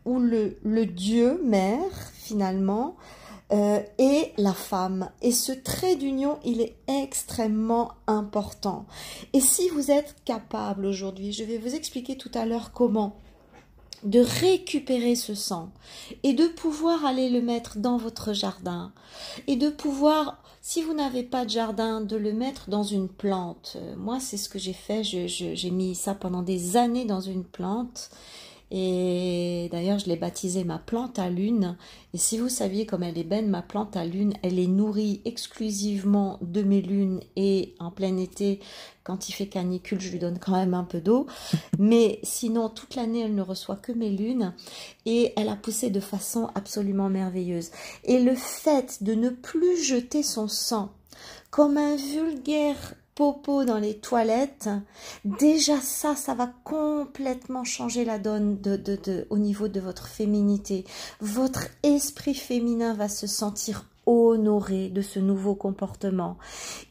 ou 0.05 0.21
le, 0.21 0.57
le 0.63 0.87
dieu 0.87 1.41
mère 1.45 1.91
finalement, 2.15 2.97
euh, 3.53 3.81
et 3.99 4.33
la 4.39 4.53
femme. 4.53 5.11
Et 5.23 5.33
ce 5.33 5.53
trait 5.53 5.97
d'union, 5.97 6.39
il 6.45 6.61
est 6.61 6.77
extrêmement 6.89 7.93
important. 8.07 8.87
Et 9.33 9.41
si 9.41 9.69
vous 9.69 9.91
êtes 9.91 10.17
capable 10.25 10.87
aujourd'hui, 10.87 11.33
je 11.33 11.45
vais 11.45 11.59
vous 11.59 11.75
expliquer 11.75 12.17
tout 12.17 12.33
à 12.35 12.45
l'heure 12.45 12.73
comment 12.73 13.17
de 14.03 14.21
récupérer 14.21 15.15
ce 15.15 15.35
sang 15.35 15.71
et 16.23 16.33
de 16.33 16.47
pouvoir 16.47 17.05
aller 17.05 17.31
le 17.31 17.41
mettre 17.41 17.79
dans 17.79 17.97
votre 17.97 18.33
jardin 18.33 18.93
et 19.47 19.57
de 19.57 19.71
pouvoir 19.71 20.43
si 20.61 20.83
vous 20.83 20.95
n'avez 20.95 21.23
pas 21.23 21.45
de 21.45 21.51
jardin, 21.51 22.01
de 22.01 22.17
le 22.17 22.33
mettre 22.33 22.69
dans 22.69 22.83
une 22.83 23.09
plante. 23.09 23.77
Euh, 23.77 23.95
moi, 23.97 24.19
c'est 24.19 24.37
ce 24.37 24.49
que 24.49 24.59
j'ai 24.59 24.73
fait. 24.73 25.05
J'ai 25.05 25.71
mis 25.71 25.95
ça 25.95 26.15
pendant 26.15 26.43
des 26.43 26.77
années 26.77 27.05
dans 27.05 27.21
une 27.21 27.45
plante 27.45 28.11
et 28.71 29.69
d'ailleurs, 29.71 29.99
je 29.99 30.07
l'ai 30.07 30.17
baptisée 30.17 30.65
ma 30.65 30.79
plante 30.79 31.19
à 31.19 31.31
lune. 31.31 31.77
Et 32.15 32.19
si 32.19 32.39
vous 32.39 32.49
saviez 32.49 32.85
comme 32.85 33.05
elle 33.05 33.17
est 33.17 33.25
belle, 33.25 33.49
ma 33.49 33.63
plante 33.63 33.97
à 33.97 34.05
lune, 34.05 34.35
elle 34.43 34.59
est 34.59 34.67
nourrie 34.67 35.21
exclusivement 35.25 36.39
de 36.43 36.63
mes 36.63 36.83
lunes. 36.83 37.21
Et 37.37 37.75
en 37.79 37.93
plein 37.93 38.17
été, 38.17 38.59
quand 39.05 39.29
il 39.29 39.33
fait 39.33 39.47
canicule, 39.47 40.01
je 40.01 40.11
lui 40.11 40.19
donne 40.19 40.41
quand 40.41 40.53
même 40.53 40.75
un 40.75 40.83
peu 40.85 41.01
d'eau. 41.01 41.27
Mais 41.79 42.19
sinon, 42.25 42.69
toute 42.69 42.97
l'année, 42.97 43.21
elle 43.21 43.37
ne 43.37 43.43
reçoit 43.43 43.77
que 43.77 43.93
mes 43.93 44.11
lunes. 44.11 44.53
Et 45.05 45.33
elle 45.37 45.49
a 45.49 45.57
poussé 45.57 45.91
de 45.91 46.01
façon 46.01 46.51
absolument 46.57 47.09
merveilleuse. 47.09 47.71
Et 48.03 48.19
le 48.19 48.35
fait 48.35 49.05
de 49.05 49.15
ne 49.15 49.31
plus 49.31 49.81
jeter 49.81 50.25
son 50.25 50.49
sang 50.49 50.91
comme 51.51 51.77
un 51.77 51.97
vulgaire 51.97 52.95
popo 53.17 53.65
dans 53.65 53.79
les 53.79 53.97
toilettes, 53.97 54.69
déjà 55.25 55.81
ça, 55.81 56.15
ça 56.15 56.35
va 56.35 56.53
complètement 56.65 57.65
changer 57.65 58.05
la 58.05 58.19
donne 58.19 58.61
de, 58.61 58.77
de, 58.77 58.97
de, 59.03 59.27
au 59.31 59.39
niveau 59.39 59.69
de 59.69 59.81
votre 59.81 60.07
féminité. 60.07 60.85
Votre 61.21 61.69
esprit 61.83 62.35
féminin 62.35 62.93
va 62.93 63.09
se 63.09 63.27
sentir 63.27 63.87
honoré 64.05 64.91
de 64.91 65.01
ce 65.03 65.19
nouveau 65.19 65.55
comportement. 65.55 66.37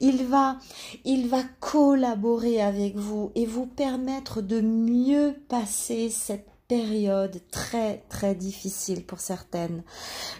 Il 0.01 0.25
va, 0.25 0.57
il 1.05 1.29
va 1.29 1.43
collaborer 1.59 2.59
avec 2.59 2.95
vous 2.95 3.31
et 3.35 3.45
vous 3.45 3.67
permettre 3.67 4.41
de 4.41 4.61
mieux 4.61 5.35
passer 5.47 6.09
cette 6.09 6.54
période 6.67 7.41
très 7.51 8.03
très 8.09 8.35
difficile 8.35 9.05
pour 9.05 9.19
certaines. 9.19 9.83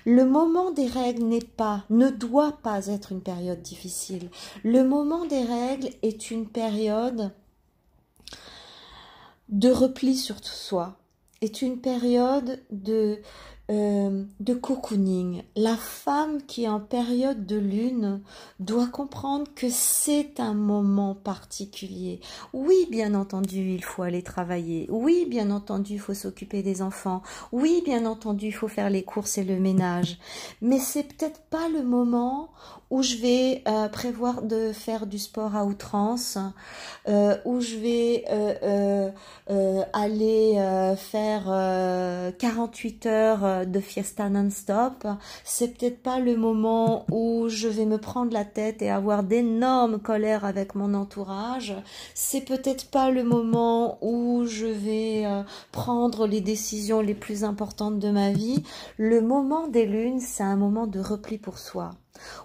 Le 0.06 0.26
moment 0.26 0.72
des 0.72 0.88
règles 0.88 1.24
n'est 1.24 1.40
pas, 1.40 1.86
ne 1.90 2.10
doit 2.10 2.58
pas 2.64 2.88
être 2.88 3.12
une 3.12 3.22
période 3.22 3.62
difficile. 3.62 4.30
Le 4.64 4.84
moment 4.84 5.26
des 5.26 5.44
règles 5.44 5.90
est 6.02 6.32
une 6.32 6.48
période 6.48 7.32
de 9.50 9.70
repli 9.70 10.16
sur 10.16 10.44
soi, 10.44 10.98
est 11.42 11.62
une 11.62 11.80
période 11.80 12.60
de 12.72 13.20
euh, 13.72 14.24
de 14.40 14.54
cocooning. 14.54 15.42
La 15.56 15.76
femme 15.76 16.44
qui 16.44 16.66
est 16.66 16.68
en 16.68 16.80
période 16.80 17.48
de 17.48 17.56
lune 17.56 18.22
doit 18.60 18.86
comprendre 18.86 19.48
que 19.56 19.70
c'est 19.72 20.40
un 20.40 20.54
moment 20.54 21.16
particulier. 21.16 22.20
Oui, 22.54 22.88
bien 22.92 23.16
entendu, 23.16 23.72
il 23.74 23.84
faut 23.84 24.04
aller 24.04 24.22
travailler. 24.22 24.86
Oui, 24.92 25.26
bien 25.28 25.50
entendu, 25.50 25.94
il 25.94 26.00
faut 26.00 26.14
s'occuper 26.14 26.62
des 26.62 26.84
enfants. 26.84 27.24
Oui, 27.52 27.82
bien 27.84 28.06
entendu, 28.06 28.46
il 28.46 28.52
faut 28.52 28.68
faire 28.68 28.92
les 28.92 29.02
courses 29.02 29.40
et 29.40 29.44
le 29.44 29.60
ménage. 29.60 30.20
Mais 30.62 30.78
c'est 30.78 31.02
peut-être 31.04 31.42
pas 31.50 31.68
le 31.68 31.82
moment 31.82 32.50
où 32.92 33.02
je 33.02 33.16
vais 33.18 33.64
euh, 33.68 33.90
prévoir 33.90 34.44
de 34.44 34.74
faire 34.74 35.08
du 35.08 35.18
sport 35.18 35.56
à 35.56 35.66
outrance, 35.66 36.38
euh, 37.08 37.36
où 37.46 37.62
je 37.62 37.78
vais 37.78 38.26
aller 39.94 40.96
faire 40.98 41.46
48 42.38 43.06
heures 43.08 43.55
de 43.64 43.80
fiesta 43.80 44.30
non-stop. 44.30 45.08
C'est 45.44 45.78
peut-être 45.78 46.02
pas 46.04 46.20
le 46.20 46.36
moment 46.36 47.06
où 47.12 47.48
je 47.48 47.68
vais 47.68 47.86
me 47.86 47.98
prendre 47.98 48.34
la 48.34 48.44
tête 48.44 48.82
et 48.82 48.90
avoir 48.90 49.24
d'énormes 49.24 50.00
colères 50.00 50.44
avec 50.44 50.76
mon 50.76 50.94
entourage. 50.94 51.76
C'est 52.14 52.42
peut-être 52.42 52.90
pas 52.90 53.12
le 53.12 53.24
moment 53.24 53.98
où 54.02 54.46
je 54.46 54.66
vais 54.66 55.26
prendre 55.72 56.28
les 56.28 56.42
décisions 56.42 57.02
les 57.02 57.16
plus 57.16 57.44
importantes 57.44 58.00
de 58.00 58.10
ma 58.10 58.32
vie. 58.32 58.64
Le 58.98 59.22
moment 59.22 59.68
des 59.68 59.86
lunes, 59.86 60.20
c'est 60.20 60.44
un 60.44 60.56
moment 60.56 60.88
de 60.88 61.00
repli 61.00 61.38
pour 61.38 61.60
soi 61.60 61.92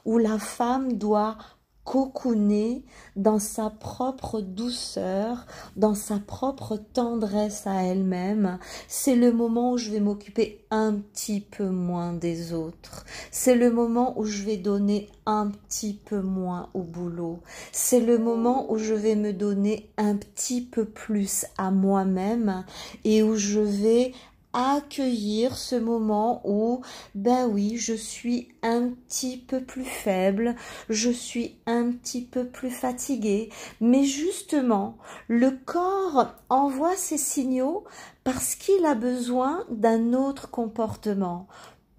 où 0.05 0.19
la 0.19 0.39
femme 0.39 0.95
doit 0.95 1.37
cocooner 1.85 2.85
dans 3.17 3.39
sa 3.39 3.71
propre 3.71 4.41
douceur, 4.41 5.47
dans 5.77 5.95
sa 5.95 6.19
propre 6.19 6.77
tendresse 6.77 7.67
à 7.67 7.83
elle-même. 7.85 8.59
C'est 8.87 9.17
le 9.17 9.33
moment 9.33 9.73
où 9.73 9.79
je 9.79 9.91
vais 9.91 10.01
m'occuper 10.01 10.65
un 10.71 10.95
petit 10.95 11.41
peu 11.41 11.69
moins 11.69 12.13
des 12.13 12.53
autres. 12.53 13.05
C'est 13.31 13.57
le 13.57 13.71
moment 13.71 14.19
où 14.19 14.25
je 14.25 14.45
vais 14.45 14.57
donner 14.57 15.09
un 15.27 15.49
petit 15.49 15.95
peu 15.95 16.21
moins 16.21 16.69
au 16.75 16.83
boulot. 16.83 17.41
C'est 17.73 18.01
le 18.01 18.19
moment 18.19 18.71
où 18.71 18.79
je 18.79 18.95
vais 18.95 19.17
me 19.17 19.33
donner 19.33 19.91
un 19.97 20.17
petit 20.17 20.61
peu 20.61 20.85
plus 20.85 21.47
à 21.59 21.71
moi-même 21.71 22.65
et 23.05 23.23
où 23.23 23.37
je 23.37 23.61
vais 23.61 24.13
accueillir 24.53 25.57
ce 25.57 25.77
moment 25.77 26.41
où, 26.45 26.83
ben 27.15 27.47
oui, 27.47 27.77
je 27.77 27.95
suis 27.95 28.49
un 28.63 28.91
petit 28.91 29.37
peu 29.37 29.61
plus 29.61 29.85
faible, 29.85 30.57
je 30.89 31.11
suis 31.11 31.57
un 31.67 31.93
petit 31.93 32.23
peu 32.23 32.47
plus 32.47 32.71
fatiguée, 32.71 33.51
mais 33.81 34.05
justement, 34.05 34.99
le 35.29 35.51
corps 35.51 36.35
envoie 36.49 36.97
ces 36.97 37.19
signaux 37.19 37.85
parce 38.25 38.55
qu'il 38.55 38.85
a 38.87 38.95
besoin 38.95 39.65
d'un 39.71 40.13
autre 40.13 40.51
comportement. 40.51 41.47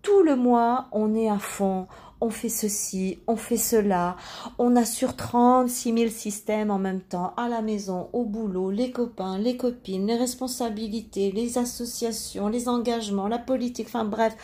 Tout 0.02 0.24
le 0.24 0.36
mois, 0.36 0.88
on 0.92 1.14
est 1.16 1.30
à 1.30 1.40
fond, 1.40 1.88
on 2.22 2.30
fait 2.30 2.50
ceci, 2.50 3.20
on 3.28 3.36
fait 3.36 3.58
cela, 3.58 4.16
on 4.60 4.76
a 4.76 4.86
sur 4.86 5.16
36 5.16 5.94
000 5.94 6.10
systèmes 6.10 6.72
en 6.72 6.78
même 6.78 7.02
temps, 7.02 7.34
à 7.36 7.50
la 7.50 7.62
maison, 7.62 8.10
au 8.14 8.24
boulot, 8.24 8.70
les 8.70 8.92
copains, 8.92 9.40
les 9.40 9.58
copines, 9.58 10.06
les 10.06 10.16
responsabilités, 10.16 11.32
les 11.32 11.58
associations, 11.58 12.48
les 12.48 12.70
engagements, 12.70 13.28
la 13.28 13.40
politique, 13.40 13.88
enfin 13.88 14.06
bref, 14.06 14.36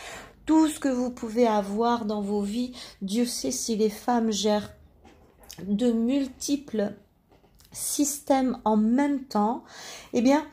tout 0.45 0.67
ce 0.67 0.79
que 0.79 0.89
vous 0.89 1.11
pouvez 1.11 1.45
avoir 1.45 2.05
dans 2.05 2.21
vos 2.21 2.41
vies. 2.41 2.73
Dieu 3.01 3.25
sait 3.25 3.51
si 3.51 3.75
les 3.75 3.89
femmes 3.89 4.31
gèrent 4.31 4.71
de 5.67 5.91
multiples 5.91 6.93
systèmes 7.71 8.57
en 8.65 8.77
même 8.77 9.25
temps, 9.25 9.63
eh 10.13 10.21
bien, 10.21 10.45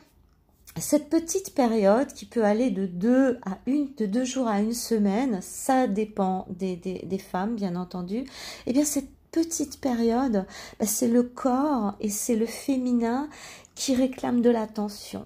cette 0.77 1.09
petite 1.09 1.55
période 1.55 2.07
qui 2.07 2.25
peut 2.25 2.43
aller 2.43 2.69
de 2.69 2.85
deux 2.85 3.39
à 3.45 3.57
une, 3.65 3.87
de 3.97 4.05
deux 4.05 4.25
jours 4.25 4.47
à 4.47 4.59
une 4.59 4.73
semaine, 4.73 5.39
ça 5.41 5.87
dépend 5.87 6.45
des, 6.49 6.75
des, 6.75 7.17
femmes, 7.17 7.55
bien 7.55 7.75
entendu. 7.75 8.25
Eh 8.67 8.73
bien, 8.73 8.83
cette 8.83 9.09
petite 9.31 9.79
période, 9.79 10.45
bah, 10.79 10.85
c'est 10.85 11.07
le 11.07 11.23
corps 11.23 11.95
et 12.01 12.09
c'est 12.09 12.35
le 12.35 12.45
féminin 12.45 13.29
qui 13.73 13.95
réclame 13.95 14.41
de 14.41 14.49
l'attention, 14.49 15.25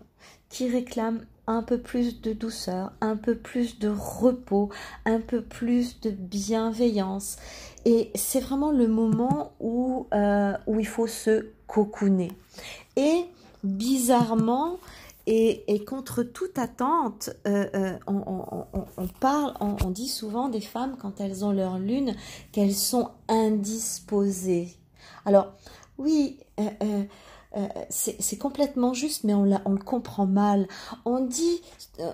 qui 0.50 0.70
réclame 0.70 1.25
un 1.48 1.63
peu 1.63 1.79
plus 1.79 2.22
de 2.22 2.32
douceur, 2.32 2.91
un 3.01 3.15
peu 3.15 3.36
plus 3.36 3.79
de 3.79 3.89
repos, 3.89 4.70
un 5.06 5.20
peu 5.20 5.41
plus 5.41 6.00
de 6.00 6.12
bienveillance. 6.12 7.38
Et 7.86 8.12
c'est 8.13 8.39
vraiment 8.39 8.72
le 8.72 8.88
moment 8.88 9.53
où, 9.60 10.06
euh, 10.13 10.53
où 10.68 10.79
il 10.79 10.88
faut 10.88 11.08
se 11.08 11.48
cocooner. 11.65 12.32
Et 12.96 13.25
bizarrement, 13.63 14.77
et, 15.31 15.86
contre 15.86 16.24
toute 16.24 16.57
attente, 16.57 17.29
euh, 17.48 17.67
euh, 17.75 17.98
on, 18.07 19.07
parle, 19.19 19.53
on, 19.59 19.91
dit 19.91 20.07
souvent 20.07 20.50
des 20.50 20.62
femmes 20.62 20.98
quand 21.00 21.21
elles 21.21 21.45
ont 21.45 21.51
leur 21.51 21.77
lune 21.77 22.15
qu'elles 22.51 22.74
sont 22.74 23.12
indisposées. 23.27 24.75
Alors 25.25 25.53
oui, 26.00 26.39
euh, 26.59 27.03
c'est 27.89 28.38
complètement 28.39 28.95
juste, 28.95 29.24
mais 29.24 29.36
on, 29.36 29.43
le 29.43 29.83
comprend 29.83 30.25
mal. 30.25 30.67
On 31.05 31.19
dit, 31.19 31.62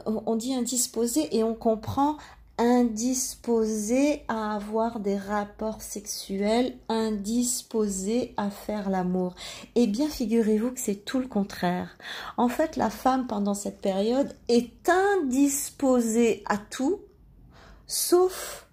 on 0.05 0.35
dit 0.35 0.53
indisposé 0.53 1.37
et 1.37 1.43
on 1.45 1.55
comprend 1.55 2.17
indisposé 2.57 4.23
à 4.27 4.55
avoir 4.55 4.99
des 4.99 5.17
rapports 5.17 5.81
sexuels, 5.81 6.77
indisposé 6.87 8.33
à 8.37 8.49
faire 8.49 8.89
l'amour. 8.89 9.35
Eh 9.75 9.87
bien, 9.87 10.07
figurez-vous 10.07 10.71
que 10.71 10.79
c'est 10.79 11.05
tout 11.05 11.19
le 11.19 11.27
contraire. 11.27 11.97
En 12.37 12.47
fait, 12.47 12.75
la 12.75 12.89
femme, 12.89 13.27
pendant 13.27 13.53
cette 13.53 13.81
période, 13.81 14.35
est 14.47 14.89
indisposée 14.89 16.43
à 16.45 16.57
tout, 16.57 17.01
sauf 17.87 18.64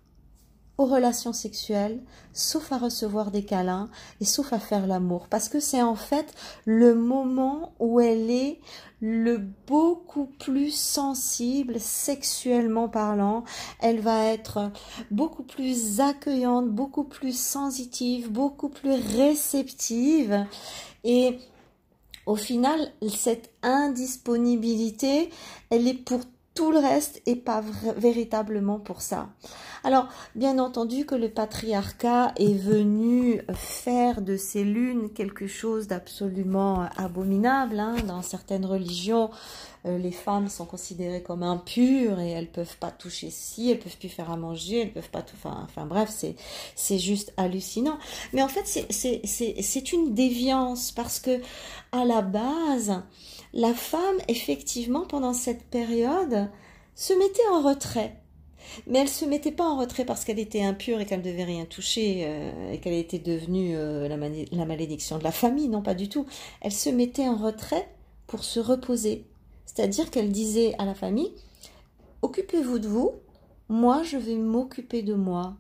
aux 0.78 0.86
relations 0.86 1.32
sexuelles, 1.32 2.00
sauf 2.32 2.72
à 2.72 2.78
recevoir 2.78 3.30
des 3.30 3.44
câlins 3.44 3.90
et 4.20 4.24
sauf 4.24 4.52
à 4.52 4.58
faire 4.58 4.86
l'amour. 4.86 5.26
Parce 5.28 5.48
que 5.48 5.60
c'est 5.60 5.82
en 5.82 5.94
fait 5.94 6.34
le 6.64 6.94
moment 6.94 7.74
où 7.78 8.00
elle 8.00 8.30
est 8.30 8.60
le 9.00 9.38
beaucoup 9.66 10.26
plus 10.38 10.70
sensible 10.70 11.80
sexuellement 11.80 12.88
parlant. 12.88 13.44
Elle 13.80 14.00
va 14.00 14.24
être 14.26 14.70
beaucoup 15.10 15.42
plus 15.42 16.00
accueillante, 16.00 16.70
beaucoup 16.70 17.04
plus 17.04 17.36
sensitive, 17.36 18.30
beaucoup 18.30 18.68
plus 18.68 18.94
réceptive. 19.16 20.46
Et 21.04 21.38
au 22.26 22.36
final, 22.36 22.92
cette 23.08 23.50
indisponibilité, 23.62 25.30
elle 25.70 25.88
est 25.88 25.94
pour 25.94 26.20
tout 26.54 26.70
le 26.70 26.78
reste 26.78 27.22
et 27.26 27.36
pas 27.36 27.62
véritablement 27.96 28.78
pour 28.78 29.00
ça. 29.00 29.30
Alors, 29.84 30.06
bien 30.36 30.60
entendu 30.60 31.04
que 31.06 31.16
le 31.16 31.28
patriarcat 31.28 32.32
est 32.36 32.54
venu 32.54 33.42
faire 33.52 34.22
de 34.22 34.36
ces 34.36 34.62
lunes 34.62 35.10
quelque 35.10 35.48
chose 35.48 35.88
d'absolument 35.88 36.88
abominable. 36.96 37.80
Hein. 37.80 37.96
Dans 38.06 38.22
certaines 38.22 38.64
religions, 38.64 39.30
euh, 39.84 39.98
les 39.98 40.12
femmes 40.12 40.48
sont 40.48 40.66
considérées 40.66 41.22
comme 41.22 41.42
impures 41.42 42.20
et 42.20 42.30
elles 42.30 42.50
peuvent 42.50 42.76
pas 42.76 42.92
toucher 42.92 43.30
ci, 43.30 43.70
elles 43.70 43.80
peuvent 43.80 43.96
plus 43.96 44.08
faire 44.08 44.30
à 44.30 44.36
manger, 44.36 44.82
elles 44.82 44.92
peuvent 44.92 45.10
pas 45.10 45.22
tout. 45.22 45.34
Enfin, 45.36 45.62
enfin 45.64 45.86
bref, 45.86 46.10
c'est 46.12 46.36
c'est 46.76 47.00
juste 47.00 47.32
hallucinant. 47.36 47.98
Mais 48.32 48.42
en 48.42 48.48
fait, 48.48 48.64
c'est 48.64 48.86
c'est 49.22 49.92
une 49.92 50.14
déviance 50.14 50.92
parce 50.92 51.18
que 51.18 51.40
à 51.90 52.04
la 52.04 52.22
base, 52.22 53.02
la 53.52 53.74
femme, 53.74 54.18
effectivement, 54.28 55.06
pendant 55.06 55.34
cette 55.34 55.64
période, 55.64 56.48
se 56.94 57.14
mettait 57.14 57.48
en 57.52 57.62
retrait. 57.62 58.21
Mais 58.86 59.00
elle 59.00 59.08
se 59.08 59.24
mettait 59.24 59.52
pas 59.52 59.64
en 59.64 59.78
retrait 59.78 60.04
parce 60.04 60.24
qu'elle 60.24 60.38
était 60.38 60.62
impure 60.62 61.00
et 61.00 61.06
qu'elle 61.06 61.20
ne 61.20 61.24
devait 61.24 61.44
rien 61.44 61.64
toucher 61.64 62.24
euh, 62.26 62.72
et 62.72 62.78
qu'elle 62.78 62.94
était 62.94 63.18
devenue 63.18 63.76
euh, 63.76 64.08
la, 64.08 64.64
malédiction 64.66 65.18
de 65.18 65.24
la 65.24 65.32
famille. 65.32 65.68
Non, 65.68 65.82
pas 65.82 65.94
du 65.94 66.08
tout. 66.08 66.26
Elle 66.60 66.72
se 66.72 66.90
mettait 66.90 67.28
en 67.28 67.36
retrait 67.36 67.88
pour 68.26 68.44
se 68.44 68.60
reposer. 68.60 69.26
C'est-à-dire 69.66 70.10
qu'elle 70.10 70.30
disait 70.30 70.74
à 70.78 70.84
la 70.84 70.94
famille, 70.94 71.32
occupez-vous 72.22 72.78
de 72.78 72.88
vous, 72.88 73.12
moi 73.68 74.02
je 74.02 74.16
vais 74.16 74.36
m'occuper 74.36 75.02
de 75.02 75.14
moi. 75.14 75.54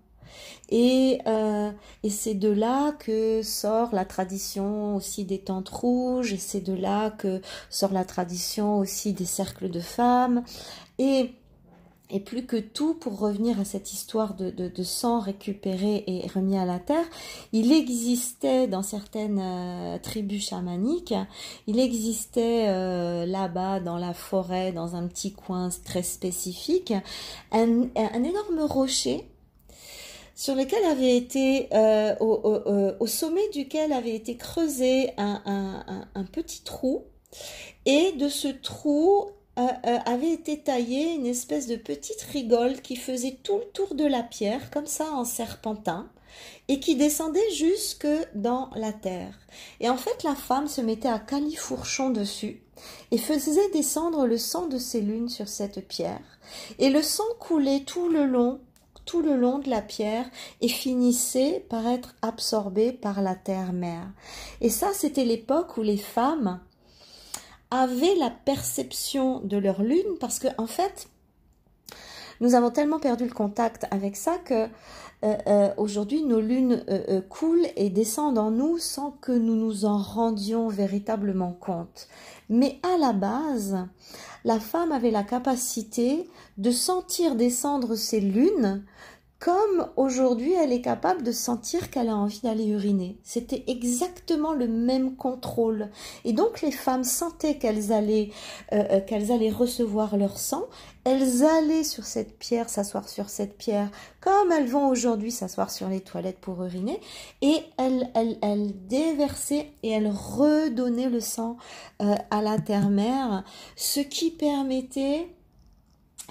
Euh, 0.72 1.70
et, 2.02 2.10
c'est 2.10 2.34
de 2.34 2.48
là 2.48 2.92
que 2.92 3.42
sort 3.42 3.90
la 3.92 4.04
tradition 4.04 4.96
aussi 4.96 5.24
des 5.24 5.38
tentes 5.38 5.68
rouges, 5.68 6.32
et 6.32 6.38
c'est 6.38 6.60
de 6.60 6.72
là 6.72 7.10
que 7.10 7.40
sort 7.70 7.92
la 7.92 8.04
tradition 8.04 8.78
aussi 8.78 9.12
des 9.12 9.26
cercles 9.26 9.70
de 9.70 9.80
femmes. 9.80 10.42
Et, 10.98 11.32
et 12.12 12.20
plus 12.20 12.44
que 12.44 12.58
tout, 12.58 12.92
pour 12.94 13.18
revenir 13.18 13.58
à 13.58 13.64
cette 13.64 13.92
histoire 13.92 14.34
de, 14.34 14.82
sang 14.82 15.18
récupéré 15.18 16.04
et 16.06 16.26
remis 16.28 16.58
à 16.58 16.66
la 16.66 16.78
terre, 16.78 17.04
il 17.52 17.72
existait 17.72 18.68
dans 18.68 18.82
certaines 18.82 19.40
euh, 19.40 19.98
tribus 19.98 20.48
chamaniques, 20.48 21.14
il 21.66 21.80
existait 21.80 22.68
euh, 22.68 23.24
là-bas 23.24 23.80
dans 23.80 23.96
la 23.96 24.12
forêt, 24.12 24.72
dans 24.72 24.94
un 24.94 25.06
petit 25.06 25.32
coin 25.32 25.70
très 25.84 26.02
spécifique, 26.02 26.92
un, 27.50 27.88
énorme 27.96 28.60
rocher 28.60 29.26
sur 30.34 30.54
lequel 30.54 30.84
avait 30.84 31.16
été, 31.16 31.68
euh, 31.72 32.14
au, 32.20 33.06
sommet 33.06 33.48
duquel 33.54 33.92
avait 33.92 34.14
été 34.14 34.36
creusé 34.36 35.12
un, 35.16 36.24
petit 36.30 36.62
trou, 36.62 37.04
et 37.86 38.12
de 38.12 38.28
ce 38.28 38.48
trou 38.48 39.30
avait 39.56 40.32
été 40.32 40.60
taillé 40.60 41.14
une 41.14 41.26
espèce 41.26 41.66
de 41.66 41.76
petite 41.76 42.22
rigole 42.32 42.80
qui 42.80 42.96
faisait 42.96 43.38
tout 43.42 43.58
le 43.58 43.70
tour 43.72 43.94
de 43.94 44.04
la 44.04 44.22
pierre, 44.22 44.70
comme 44.70 44.86
ça 44.86 45.12
en 45.12 45.24
serpentin, 45.24 46.08
et 46.68 46.80
qui 46.80 46.96
descendait 46.96 47.50
jusque 47.52 48.08
dans 48.34 48.70
la 48.74 48.92
terre. 48.92 49.38
Et 49.80 49.90
en 49.90 49.96
fait, 49.96 50.22
la 50.22 50.34
femme 50.34 50.68
se 50.68 50.80
mettait 50.80 51.08
à 51.08 51.18
califourchon 51.18 52.10
dessus 52.10 52.62
et 53.10 53.18
faisait 53.18 53.70
descendre 53.70 54.26
le 54.26 54.38
sang 54.38 54.66
de 54.66 54.78
ses 54.78 55.00
lunes 55.00 55.28
sur 55.28 55.48
cette 55.48 55.86
pierre. 55.86 56.38
Et 56.78 56.90
le 56.90 57.02
sang 57.02 57.24
coulait 57.38 57.80
tout 57.80 58.08
le 58.08 58.26
long 58.26 58.60
tout 59.04 59.22
le 59.22 59.36
long 59.36 59.58
de 59.58 59.68
la 59.68 59.82
pierre 59.82 60.26
et 60.60 60.68
finissait 60.68 61.64
par 61.68 61.86
être 61.86 62.14
absorbé 62.22 62.92
par 62.92 63.20
la 63.20 63.34
terre-mère. 63.34 64.06
Et 64.60 64.70
ça, 64.70 64.90
c'était 64.94 65.24
l'époque 65.24 65.76
où 65.76 65.82
les 65.82 65.96
femmes 65.96 66.60
avaient 67.72 68.14
la 68.16 68.30
perception 68.30 69.40
de 69.40 69.56
leur 69.56 69.82
lune 69.82 70.18
parce 70.20 70.38
que, 70.38 70.48
en 70.58 70.66
fait, 70.66 71.08
nous 72.40 72.54
avons 72.54 72.70
tellement 72.70 73.00
perdu 73.00 73.24
le 73.24 73.32
contact 73.32 73.86
avec 73.90 74.14
ça 74.14 74.36
que 74.44 74.68
euh, 75.24 75.36
euh, 75.46 75.70
aujourd'hui 75.76 76.22
nos 76.22 76.40
lunes 76.40 76.84
euh, 76.88 77.20
coulent 77.20 77.68
et 77.76 77.88
descendent 77.88 78.38
en 78.38 78.50
nous 78.50 78.78
sans 78.78 79.12
que 79.12 79.32
nous 79.32 79.54
nous 79.54 79.84
en 79.84 79.96
rendions 79.96 80.68
véritablement 80.68 81.52
compte. 81.52 82.08
Mais 82.50 82.78
à 82.82 82.98
la 82.98 83.12
base, 83.12 83.86
la 84.44 84.58
femme 84.58 84.92
avait 84.92 85.12
la 85.12 85.22
capacité 85.22 86.28
de 86.58 86.70
sentir 86.72 87.36
descendre 87.36 87.94
ses 87.94 88.20
lunes 88.20 88.84
comme 89.42 89.88
aujourd'hui 89.96 90.52
elle 90.52 90.72
est 90.72 90.82
capable 90.82 91.24
de 91.24 91.32
sentir 91.32 91.90
qu'elle 91.90 92.08
a 92.08 92.14
envie 92.14 92.38
d'aller 92.42 92.66
uriner. 92.66 93.18
C'était 93.24 93.64
exactement 93.66 94.52
le 94.52 94.68
même 94.68 95.16
contrôle. 95.16 95.88
Et 96.24 96.32
donc 96.32 96.60
les 96.60 96.70
femmes 96.70 97.02
sentaient 97.02 97.56
qu'elles 97.56 97.92
allaient, 97.92 98.30
euh, 98.72 98.84
euh, 98.88 99.00
qu'elles 99.00 99.32
allaient 99.32 99.50
recevoir 99.50 100.16
leur 100.16 100.38
sang, 100.38 100.66
elles 101.02 101.44
allaient 101.44 101.82
sur 101.82 102.04
cette 102.04 102.38
pierre, 102.38 102.68
s'asseoir 102.68 103.08
sur 103.08 103.30
cette 103.30 103.58
pierre, 103.58 103.90
comme 104.20 104.52
elles 104.52 104.68
vont 104.68 104.86
aujourd'hui 104.86 105.32
s'asseoir 105.32 105.72
sur 105.72 105.88
les 105.88 106.00
toilettes 106.00 106.38
pour 106.38 106.62
uriner, 106.62 107.00
et 107.40 107.56
elles, 107.78 108.10
elles, 108.14 108.38
elles 108.42 108.70
déversaient 108.86 109.72
et 109.82 109.90
elles 109.90 110.12
redonnaient 110.12 111.10
le 111.10 111.20
sang 111.20 111.56
euh, 112.00 112.14
à 112.30 112.42
la 112.42 112.60
terre-mère, 112.60 113.42
ce 113.74 113.98
qui 113.98 114.30
permettait 114.30 115.26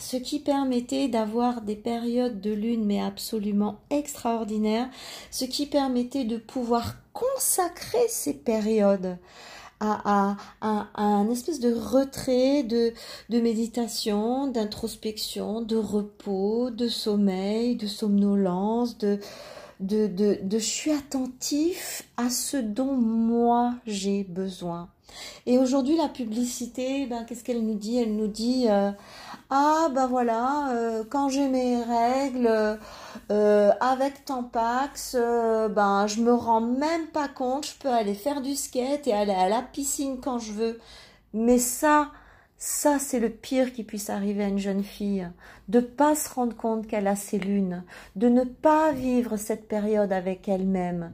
ce 0.02 0.18
qui 0.18 0.40
permettait 0.40 1.08
d'avoir 1.08 1.62
des 1.62 1.76
périodes 1.76 2.42
de 2.42 2.52
lune 2.52 2.86
mais 2.86 3.02
absolument 3.02 3.80
extraordinaires, 3.90 4.90
ce 5.30 5.46
qui 5.46 5.68
permettait 5.68 6.26
de 6.26 6.38
pouvoir 6.38 6.96
consacrer 7.14 8.08
ces 8.10 8.34
périodes 8.34 9.18
à, 9.80 10.38
un 10.62 11.30
espèce 11.30 11.60
de 11.60 11.74
retrait, 11.74 12.64
de, 12.64 12.94
méditation, 13.30 14.48
d'introspection, 14.48 15.62
de 15.62 15.76
repos, 15.76 16.70
de 16.70 16.88
sommeil, 16.88 17.76
de 17.76 17.88
somnolence, 17.88 18.98
de, 19.00 19.20
de, 19.80 20.06
de, 20.06 20.38
je 20.52 20.58
suis 20.58 20.92
attentif 20.92 22.08
à 22.18 22.30
ce 22.30 22.58
dont 22.58 22.94
moi 22.94 23.74
j'ai 23.88 24.24
besoin. 24.24 24.90
Et 25.46 25.58
aujourd'hui, 25.58 25.98
la 25.98 26.08
publicité, 26.08 27.06
ben, 27.06 27.24
qu'est-ce 27.24 27.44
qu'elle 27.44 27.66
nous 27.66 27.76
dit? 27.76 27.98
Elle 27.98 28.16
nous 28.16 28.28
dit 28.28 28.66
euh, 28.70 28.92
Ah, 29.54 29.90
ben 29.94 30.08
voilà, 30.08 30.70
euh, 30.72 31.04
quand 31.10 31.28
j'ai 31.28 31.50
mes 31.50 31.84
règles, 31.84 32.80
euh, 33.32 33.72
avec 33.82 34.24
Tampax, 34.24 35.16
ben, 35.16 36.08
je 36.08 36.22
me 36.22 36.34
rends 36.34 36.62
même 36.62 37.08
pas 37.08 37.28
compte, 37.28 37.68
je 37.68 37.78
peux 37.78 37.90
aller 37.90 38.14
faire 38.14 38.42
du 38.42 38.56
skate 38.56 39.08
et 39.08 39.14
aller 39.14 39.34
à 39.34 39.50
la 39.50 39.62
piscine 39.62 40.20
quand 40.22 40.40
je 40.40 40.54
veux. 40.54 40.80
Mais 41.34 41.58
ça, 41.58 42.12
ça, 42.58 43.00
c'est 43.00 43.20
le 43.20 43.30
pire 43.30 43.74
qui 43.74 43.84
puisse 43.84 44.10
arriver 44.10 44.44
à 44.44 44.48
une 44.48 44.60
jeune 44.60 44.84
fille, 44.84 45.28
de 45.68 45.80
pas 45.80 46.16
se 46.16 46.30
rendre 46.34 46.56
compte 46.56 46.88
qu'elle 46.88 47.08
a 47.08 47.16
ses 47.16 47.40
lunes, 47.40 47.84
de 48.16 48.30
ne 48.30 48.44
pas 48.44 48.92
vivre 48.92 49.36
cette 49.36 49.68
période 49.68 50.14
avec 50.14 50.48
elle-même, 50.48 51.12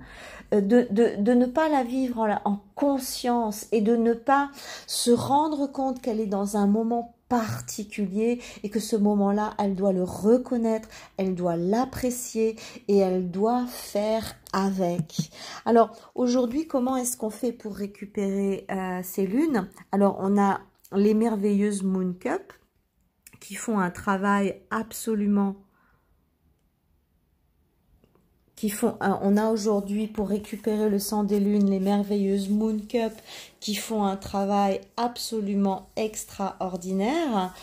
euh, 0.54 0.62
de, 0.62 0.88
de, 0.92 1.16
de, 1.18 1.34
ne 1.34 1.46
pas 1.46 1.70
la 1.70 1.84
vivre 1.84 2.40
en 2.46 2.60
conscience 2.76 3.68
et 3.72 3.82
de 3.82 3.96
ne 3.96 4.14
pas 4.14 4.52
se 4.88 5.12
rendre 5.12 5.68
compte 5.68 6.02
qu'elle 6.02 6.20
est 6.20 6.28
dans 6.28 6.58
un 6.58 6.68
moment 6.68 7.17
particulier 7.30 8.42
et 8.64 8.70
que 8.70 8.80
ce 8.80 8.96
moment-là, 8.96 9.54
elle 9.60 9.76
doit 9.76 9.94
le 9.94 10.04
reconnaître, 10.04 10.90
elle 11.18 11.36
doit 11.36 11.56
l'apprécier 11.56 12.56
et 12.88 12.98
elle 12.98 13.30
doit 13.30 13.66
faire 13.68 14.36
avec. 14.54 15.32
Alors 15.66 15.92
aujourd'hui, 16.16 16.68
comment 16.68 16.96
est-ce 16.96 17.18
qu'on 17.18 17.30
fait 17.30 17.52
pour 17.52 17.76
récupérer 17.76 18.66
euh, 18.72 19.02
ces 19.04 19.28
lunes? 19.28 19.70
Alors 19.92 20.18
on 20.20 20.42
a 20.42 20.62
les 20.94 21.14
merveilleuses 21.14 21.84
Moon 21.84 22.14
Cup 22.14 22.54
qui 23.40 23.56
font 23.56 23.80
un 23.80 23.92
travail 23.92 24.62
absolument 24.72 25.56
qui 28.58 28.70
font 28.70 28.98
on 29.00 29.38
a 29.38 29.50
aujourd'hui 29.50 30.08
pour 30.08 30.28
récupérer 30.28 30.90
le 30.90 31.00
sang 31.00 31.24
des 31.24 31.40
lunes 31.40 31.70
les 31.70 31.80
merveilleuses 31.80 32.50
Moon 32.50 32.80
Cup 32.90 33.14
qui 33.62 33.76
font 33.76 34.04
un 34.04 34.18
travail 34.18 34.82
absolument 34.98 35.88
extraordinaire 35.96 37.54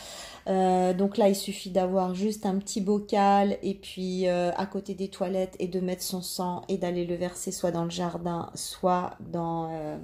euh, 0.46 0.92
donc 0.92 1.16
là, 1.16 1.28
il 1.28 1.34
suffit 1.34 1.70
d'avoir 1.70 2.14
juste 2.14 2.46
un 2.46 2.56
petit 2.56 2.80
bocal 2.80 3.56
et 3.62 3.74
puis 3.74 4.28
euh, 4.28 4.50
à 4.56 4.66
côté 4.66 4.94
des 4.94 5.08
toilettes 5.08 5.56
et 5.58 5.68
de 5.68 5.80
mettre 5.80 6.02
son 6.02 6.20
sang 6.20 6.62
et 6.68 6.76
d'aller 6.76 7.06
le 7.06 7.14
verser 7.14 7.50
soit 7.50 7.70
dans 7.70 7.84
le 7.84 7.90
jardin, 7.90 8.50
soit 8.54 9.12
dans, 9.20 9.70
euh, 9.72 9.96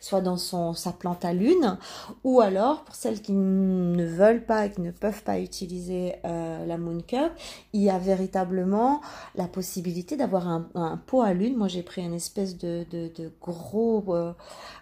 soit 0.00 0.20
dans 0.20 0.36
son, 0.36 0.72
sa 0.74 0.92
plante 0.92 1.24
à 1.24 1.32
lune. 1.32 1.78
Ou 2.24 2.40
alors, 2.40 2.84
pour 2.84 2.94
celles 2.94 3.22
qui 3.22 3.32
ne 3.32 4.04
veulent 4.04 4.44
pas 4.44 4.66
et 4.66 4.72
qui 4.72 4.80
ne 4.80 4.90
peuvent 4.90 5.22
pas 5.22 5.38
utiliser 5.38 6.14
la 6.24 6.78
Moon 6.78 7.00
Cup, 7.06 7.32
il 7.72 7.82
y 7.82 7.90
a 7.90 7.98
véritablement 7.98 9.00
la 9.34 9.46
possibilité 9.46 10.16
d'avoir 10.16 10.48
un, 10.48 11.00
pot 11.06 11.22
à 11.22 11.32
lune. 11.32 11.56
Moi, 11.56 11.68
j'ai 11.68 11.82
pris 11.82 12.02
une 12.02 12.14
espèce 12.14 12.56
de, 12.56 12.84
de, 12.90 13.10
de 13.14 13.32
gros, 13.40 14.04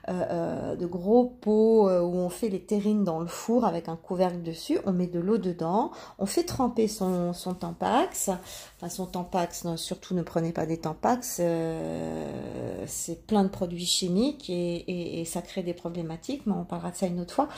de 0.08 0.86
gros 0.86 1.24
pot 1.40 1.88
où 1.88 2.16
on 2.16 2.28
fait 2.28 2.48
les 2.48 2.60
terrines 2.60 3.04
dans 3.04 3.20
le 3.20 3.26
four 3.26 3.64
avec 3.64 3.88
un 3.88 3.96
couvercle 3.96 4.42
dessus. 4.42 4.78
De 5.06 5.20
l'eau 5.20 5.38
dedans, 5.38 5.90
on 6.18 6.26
fait 6.26 6.44
tremper 6.44 6.88
son, 6.88 7.32
son 7.32 7.54
tampax, 7.54 8.30
enfin 8.76 8.88
son 8.88 9.06
tampax, 9.06 9.66
surtout 9.76 10.14
ne 10.14 10.22
prenez 10.22 10.52
pas 10.52 10.66
des 10.66 10.78
tampax, 10.78 11.38
euh, 11.40 12.84
c'est 12.86 13.26
plein 13.26 13.44
de 13.44 13.48
produits 13.48 13.86
chimiques 13.86 14.50
et, 14.50 15.24
ça 15.26 15.40
crée 15.40 15.62
des 15.62 15.72
problématiques, 15.72 16.42
mais 16.46 16.52
on 16.52 16.64
parlera 16.64 16.90
de 16.90 16.96
ça 16.96 17.06
une 17.06 17.20
autre 17.20 17.32
fois. 17.32 17.48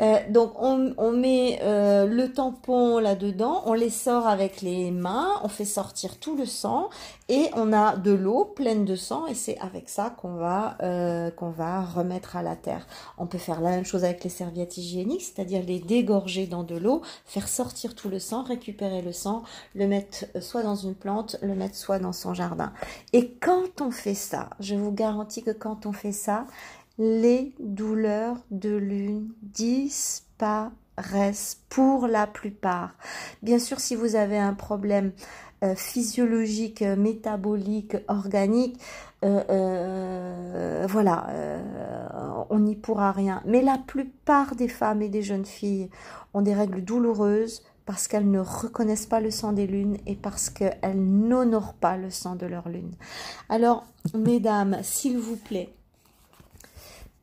Euh, 0.00 0.18
donc 0.30 0.52
on, 0.60 1.12
met 1.12 1.58
euh, 1.62 2.06
le 2.06 2.32
tampon 2.32 2.98
là-dedans, 2.98 3.62
on 3.66 3.72
les 3.72 3.90
sort 3.90 4.26
avec 4.26 4.60
les 4.60 4.90
mains, 4.90 5.30
on 5.42 5.48
fait 5.48 5.64
sortir 5.64 6.18
tout 6.18 6.36
le 6.36 6.44
sang 6.44 6.90
et 7.28 7.48
on 7.54 7.72
a 7.72 7.96
de 7.96 8.12
l'eau 8.12 8.44
pleine 8.44 8.84
de 8.84 8.94
sang 8.94 9.26
et 9.26 9.34
c'est 9.34 9.58
avec 9.58 9.88
ça 9.88 10.10
qu'on 10.10 10.34
va, 10.34 10.76
qu'on 11.36 11.50
va 11.50 11.82
remettre 11.82 12.36
à 12.36 12.42
la 12.42 12.56
terre. 12.56 12.86
On 13.16 13.26
peut 13.26 13.38
faire 13.38 13.60
la 13.60 13.70
même 13.70 13.84
chose 13.84 14.04
avec 14.04 14.22
les 14.22 14.30
serviettes 14.30 14.76
hygiéniques, 14.76 15.22
c'est-à-dire 15.22 15.62
les 15.62 15.80
dégorger 15.80 16.46
dans 16.46 16.62
de 16.62 16.76
l'eau, 16.78 17.02
faire 17.26 17.48
sortir 17.48 17.94
tout 17.94 18.08
le 18.08 18.18
sang, 18.18 18.42
récupérer 18.42 19.02
le 19.02 19.12
sang, 19.12 19.42
le 19.74 19.86
mettre 19.86 20.24
euh, 20.36 20.40
soit 20.40 20.62
dans 20.62 20.76
une 20.76 20.94
plante, 20.94 21.36
le 21.42 21.54
mettre 21.54 21.76
soit 21.76 21.98
dans 21.98 22.12
son 22.12 22.34
jardin. 22.34 22.72
Et 23.12 23.32
quand 23.40 23.80
on 23.80 23.90
fait 23.90 24.14
ça, 24.14 24.50
je 24.60 24.74
vous 24.74 24.92
garantis 24.92 25.42
que 25.42 25.50
quand 25.50 25.86
on 25.86 25.92
fait 25.92 26.12
ça, 26.12 26.46
les 26.98 27.52
douleurs 27.60 28.36
de 28.50 28.74
lune 28.74 29.28
disparaissent 29.42 30.72
pour 31.68 32.08
la 32.08 32.26
plupart. 32.26 32.94
Bien 33.42 33.58
sûr, 33.58 33.78
si 33.78 33.94
vous 33.94 34.16
avez 34.16 34.38
un 34.38 34.54
problème 34.54 35.12
euh, 35.64 35.74
physiologique, 35.74 36.82
métabolique, 36.82 37.96
organique, 38.08 38.80
euh, 39.24 40.86
voilà, 40.88 41.26
on 42.50 42.60
n'y 42.60 42.76
pourra 42.76 43.12
rien. 43.12 43.42
Mais 43.44 43.62
la 43.62 43.78
plupart 43.78 44.56
des 44.56 44.68
femmes 44.68 45.02
et 45.02 45.08
des 45.08 45.22
jeunes 45.22 45.46
filles 45.46 45.90
ont 46.34 46.42
des 46.42 46.54
règles 46.54 46.82
douloureuses 46.82 47.62
parce 47.86 48.06
qu'elles 48.06 48.30
ne 48.30 48.40
reconnaissent 48.40 49.06
pas 49.06 49.20
le 49.20 49.30
sang 49.30 49.52
des 49.52 49.66
lunes 49.66 49.96
et 50.06 50.14
parce 50.14 50.50
qu'elles 50.50 51.00
n'honorent 51.00 51.72
pas 51.72 51.96
le 51.96 52.10
sang 52.10 52.34
de 52.34 52.44
leur 52.44 52.68
lune. 52.68 52.92
Alors, 53.48 53.86
mesdames, 54.14 54.78
s'il 54.82 55.18
vous 55.18 55.36
plaît, 55.36 55.72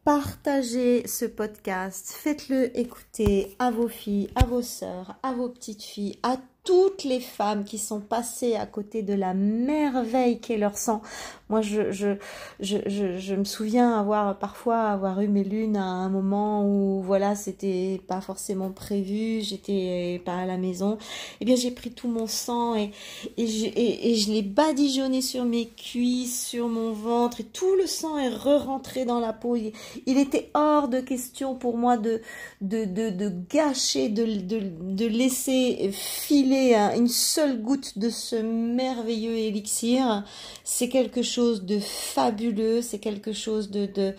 partagez 0.03 1.05
ce 1.07 1.25
podcast, 1.25 2.11
faites-le 2.17 2.75
écouter 2.79 3.55
à 3.59 3.69
vos 3.69 3.87
filles, 3.87 4.31
à 4.35 4.45
vos 4.45 4.63
sœurs, 4.63 5.17
à 5.21 5.33
vos 5.33 5.49
petites 5.49 5.83
filles, 5.83 6.17
à 6.23 6.37
toutes 6.65 7.03
les 7.03 7.19
femmes 7.19 7.63
qui 7.63 7.77
sont 7.77 8.01
passées 8.01 8.55
à 8.55 8.65
côté 8.65 9.03
de 9.03 9.13
la 9.13 9.35
merveille 9.35 10.39
qu'est 10.39 10.57
leur 10.57 10.77
sang. 10.77 11.01
Moi, 11.47 11.61
je, 11.61 13.35
me 13.35 13.43
souviens 13.43 13.99
avoir 13.99 14.39
parfois 14.39 14.87
avoir 14.87 15.21
eu 15.21 15.27
mes 15.27 15.43
lunes 15.43 15.77
à 15.77 15.83
un 15.83 16.09
moment 16.09 16.67
où 16.67 17.03
voilà, 17.03 17.35
c'était 17.35 18.01
pas 18.07 18.19
forcément 18.19 18.71
prévu, 18.71 19.41
j'étais 19.41 20.21
pas 20.25 20.37
à 20.37 20.45
la 20.47 20.57
maison. 20.57 20.97
Eh 21.39 21.45
bien, 21.45 21.55
j'ai 21.55 21.69
pris 21.69 21.91
tout 21.91 22.07
mon 22.07 22.25
sang 22.25 22.73
et, 22.75 22.89
je, 23.37 24.31
l'ai 24.31 24.41
badigeonné 24.41 25.21
sur 25.21 25.45
mes 25.45 25.67
cuisses, 25.67 26.47
sur 26.47 26.67
mon 26.67 26.93
ventre 26.93 27.41
et 27.41 27.45
tout 27.45 27.75
le 27.75 27.85
sang 27.85 28.17
est 28.17 28.29
re-rentré 28.29 29.05
dans 29.05 29.19
la 29.19 29.31
peau. 29.31 29.55
Il, 29.55 30.17
était 30.17 30.49
hors 30.55 30.87
de 30.87 30.99
question 30.99 31.53
pour 31.53 31.77
moi 31.77 31.97
de, 31.97 32.21
gâcher, 33.51 34.09
de 34.09 35.05
laisser 35.05 35.91
filer 35.91 36.54
une 36.55 37.07
seule 37.07 37.61
goutte 37.61 37.97
de 37.97 38.09
ce 38.09 38.35
merveilleux 38.35 39.37
élixir, 39.37 40.23
c'est 40.63 40.89
quelque 40.89 41.21
chose 41.21 41.63
de 41.63 41.79
fabuleux, 41.79 42.81
c'est 42.81 42.99
quelque 42.99 43.33
chose 43.33 43.69
de, 43.71 44.13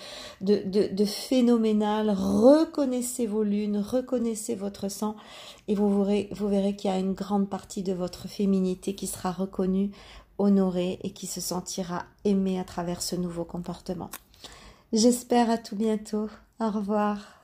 phénoménal. 1.06 2.10
Reconnaissez 2.10 3.26
vos 3.26 3.42
lunes, 3.42 3.78
reconnaissez 3.78 4.54
votre 4.54 4.88
sang 4.88 5.16
et 5.68 5.74
vous 5.74 6.04
verrez, 6.04 6.28
vous 6.32 6.48
verrez 6.48 6.76
qu'il 6.76 6.90
y 6.90 6.94
a 6.94 6.98
une 6.98 7.14
grande 7.14 7.48
partie 7.48 7.82
de 7.82 7.92
votre 7.92 8.28
féminité 8.28 8.94
qui 8.94 9.06
sera 9.06 9.32
reconnue, 9.32 9.90
honorée 10.38 10.98
et 11.02 11.10
qui 11.10 11.26
se 11.26 11.40
sentira 11.40 12.04
aimée 12.24 12.60
à 12.60 12.64
travers 12.64 13.02
ce 13.02 13.16
nouveau 13.16 13.44
comportement. 13.44 14.10
J'espère 14.92 15.50
à 15.50 15.58
tout 15.58 15.76
bientôt. 15.76 16.28
Au 16.60 16.70
revoir. 16.70 17.35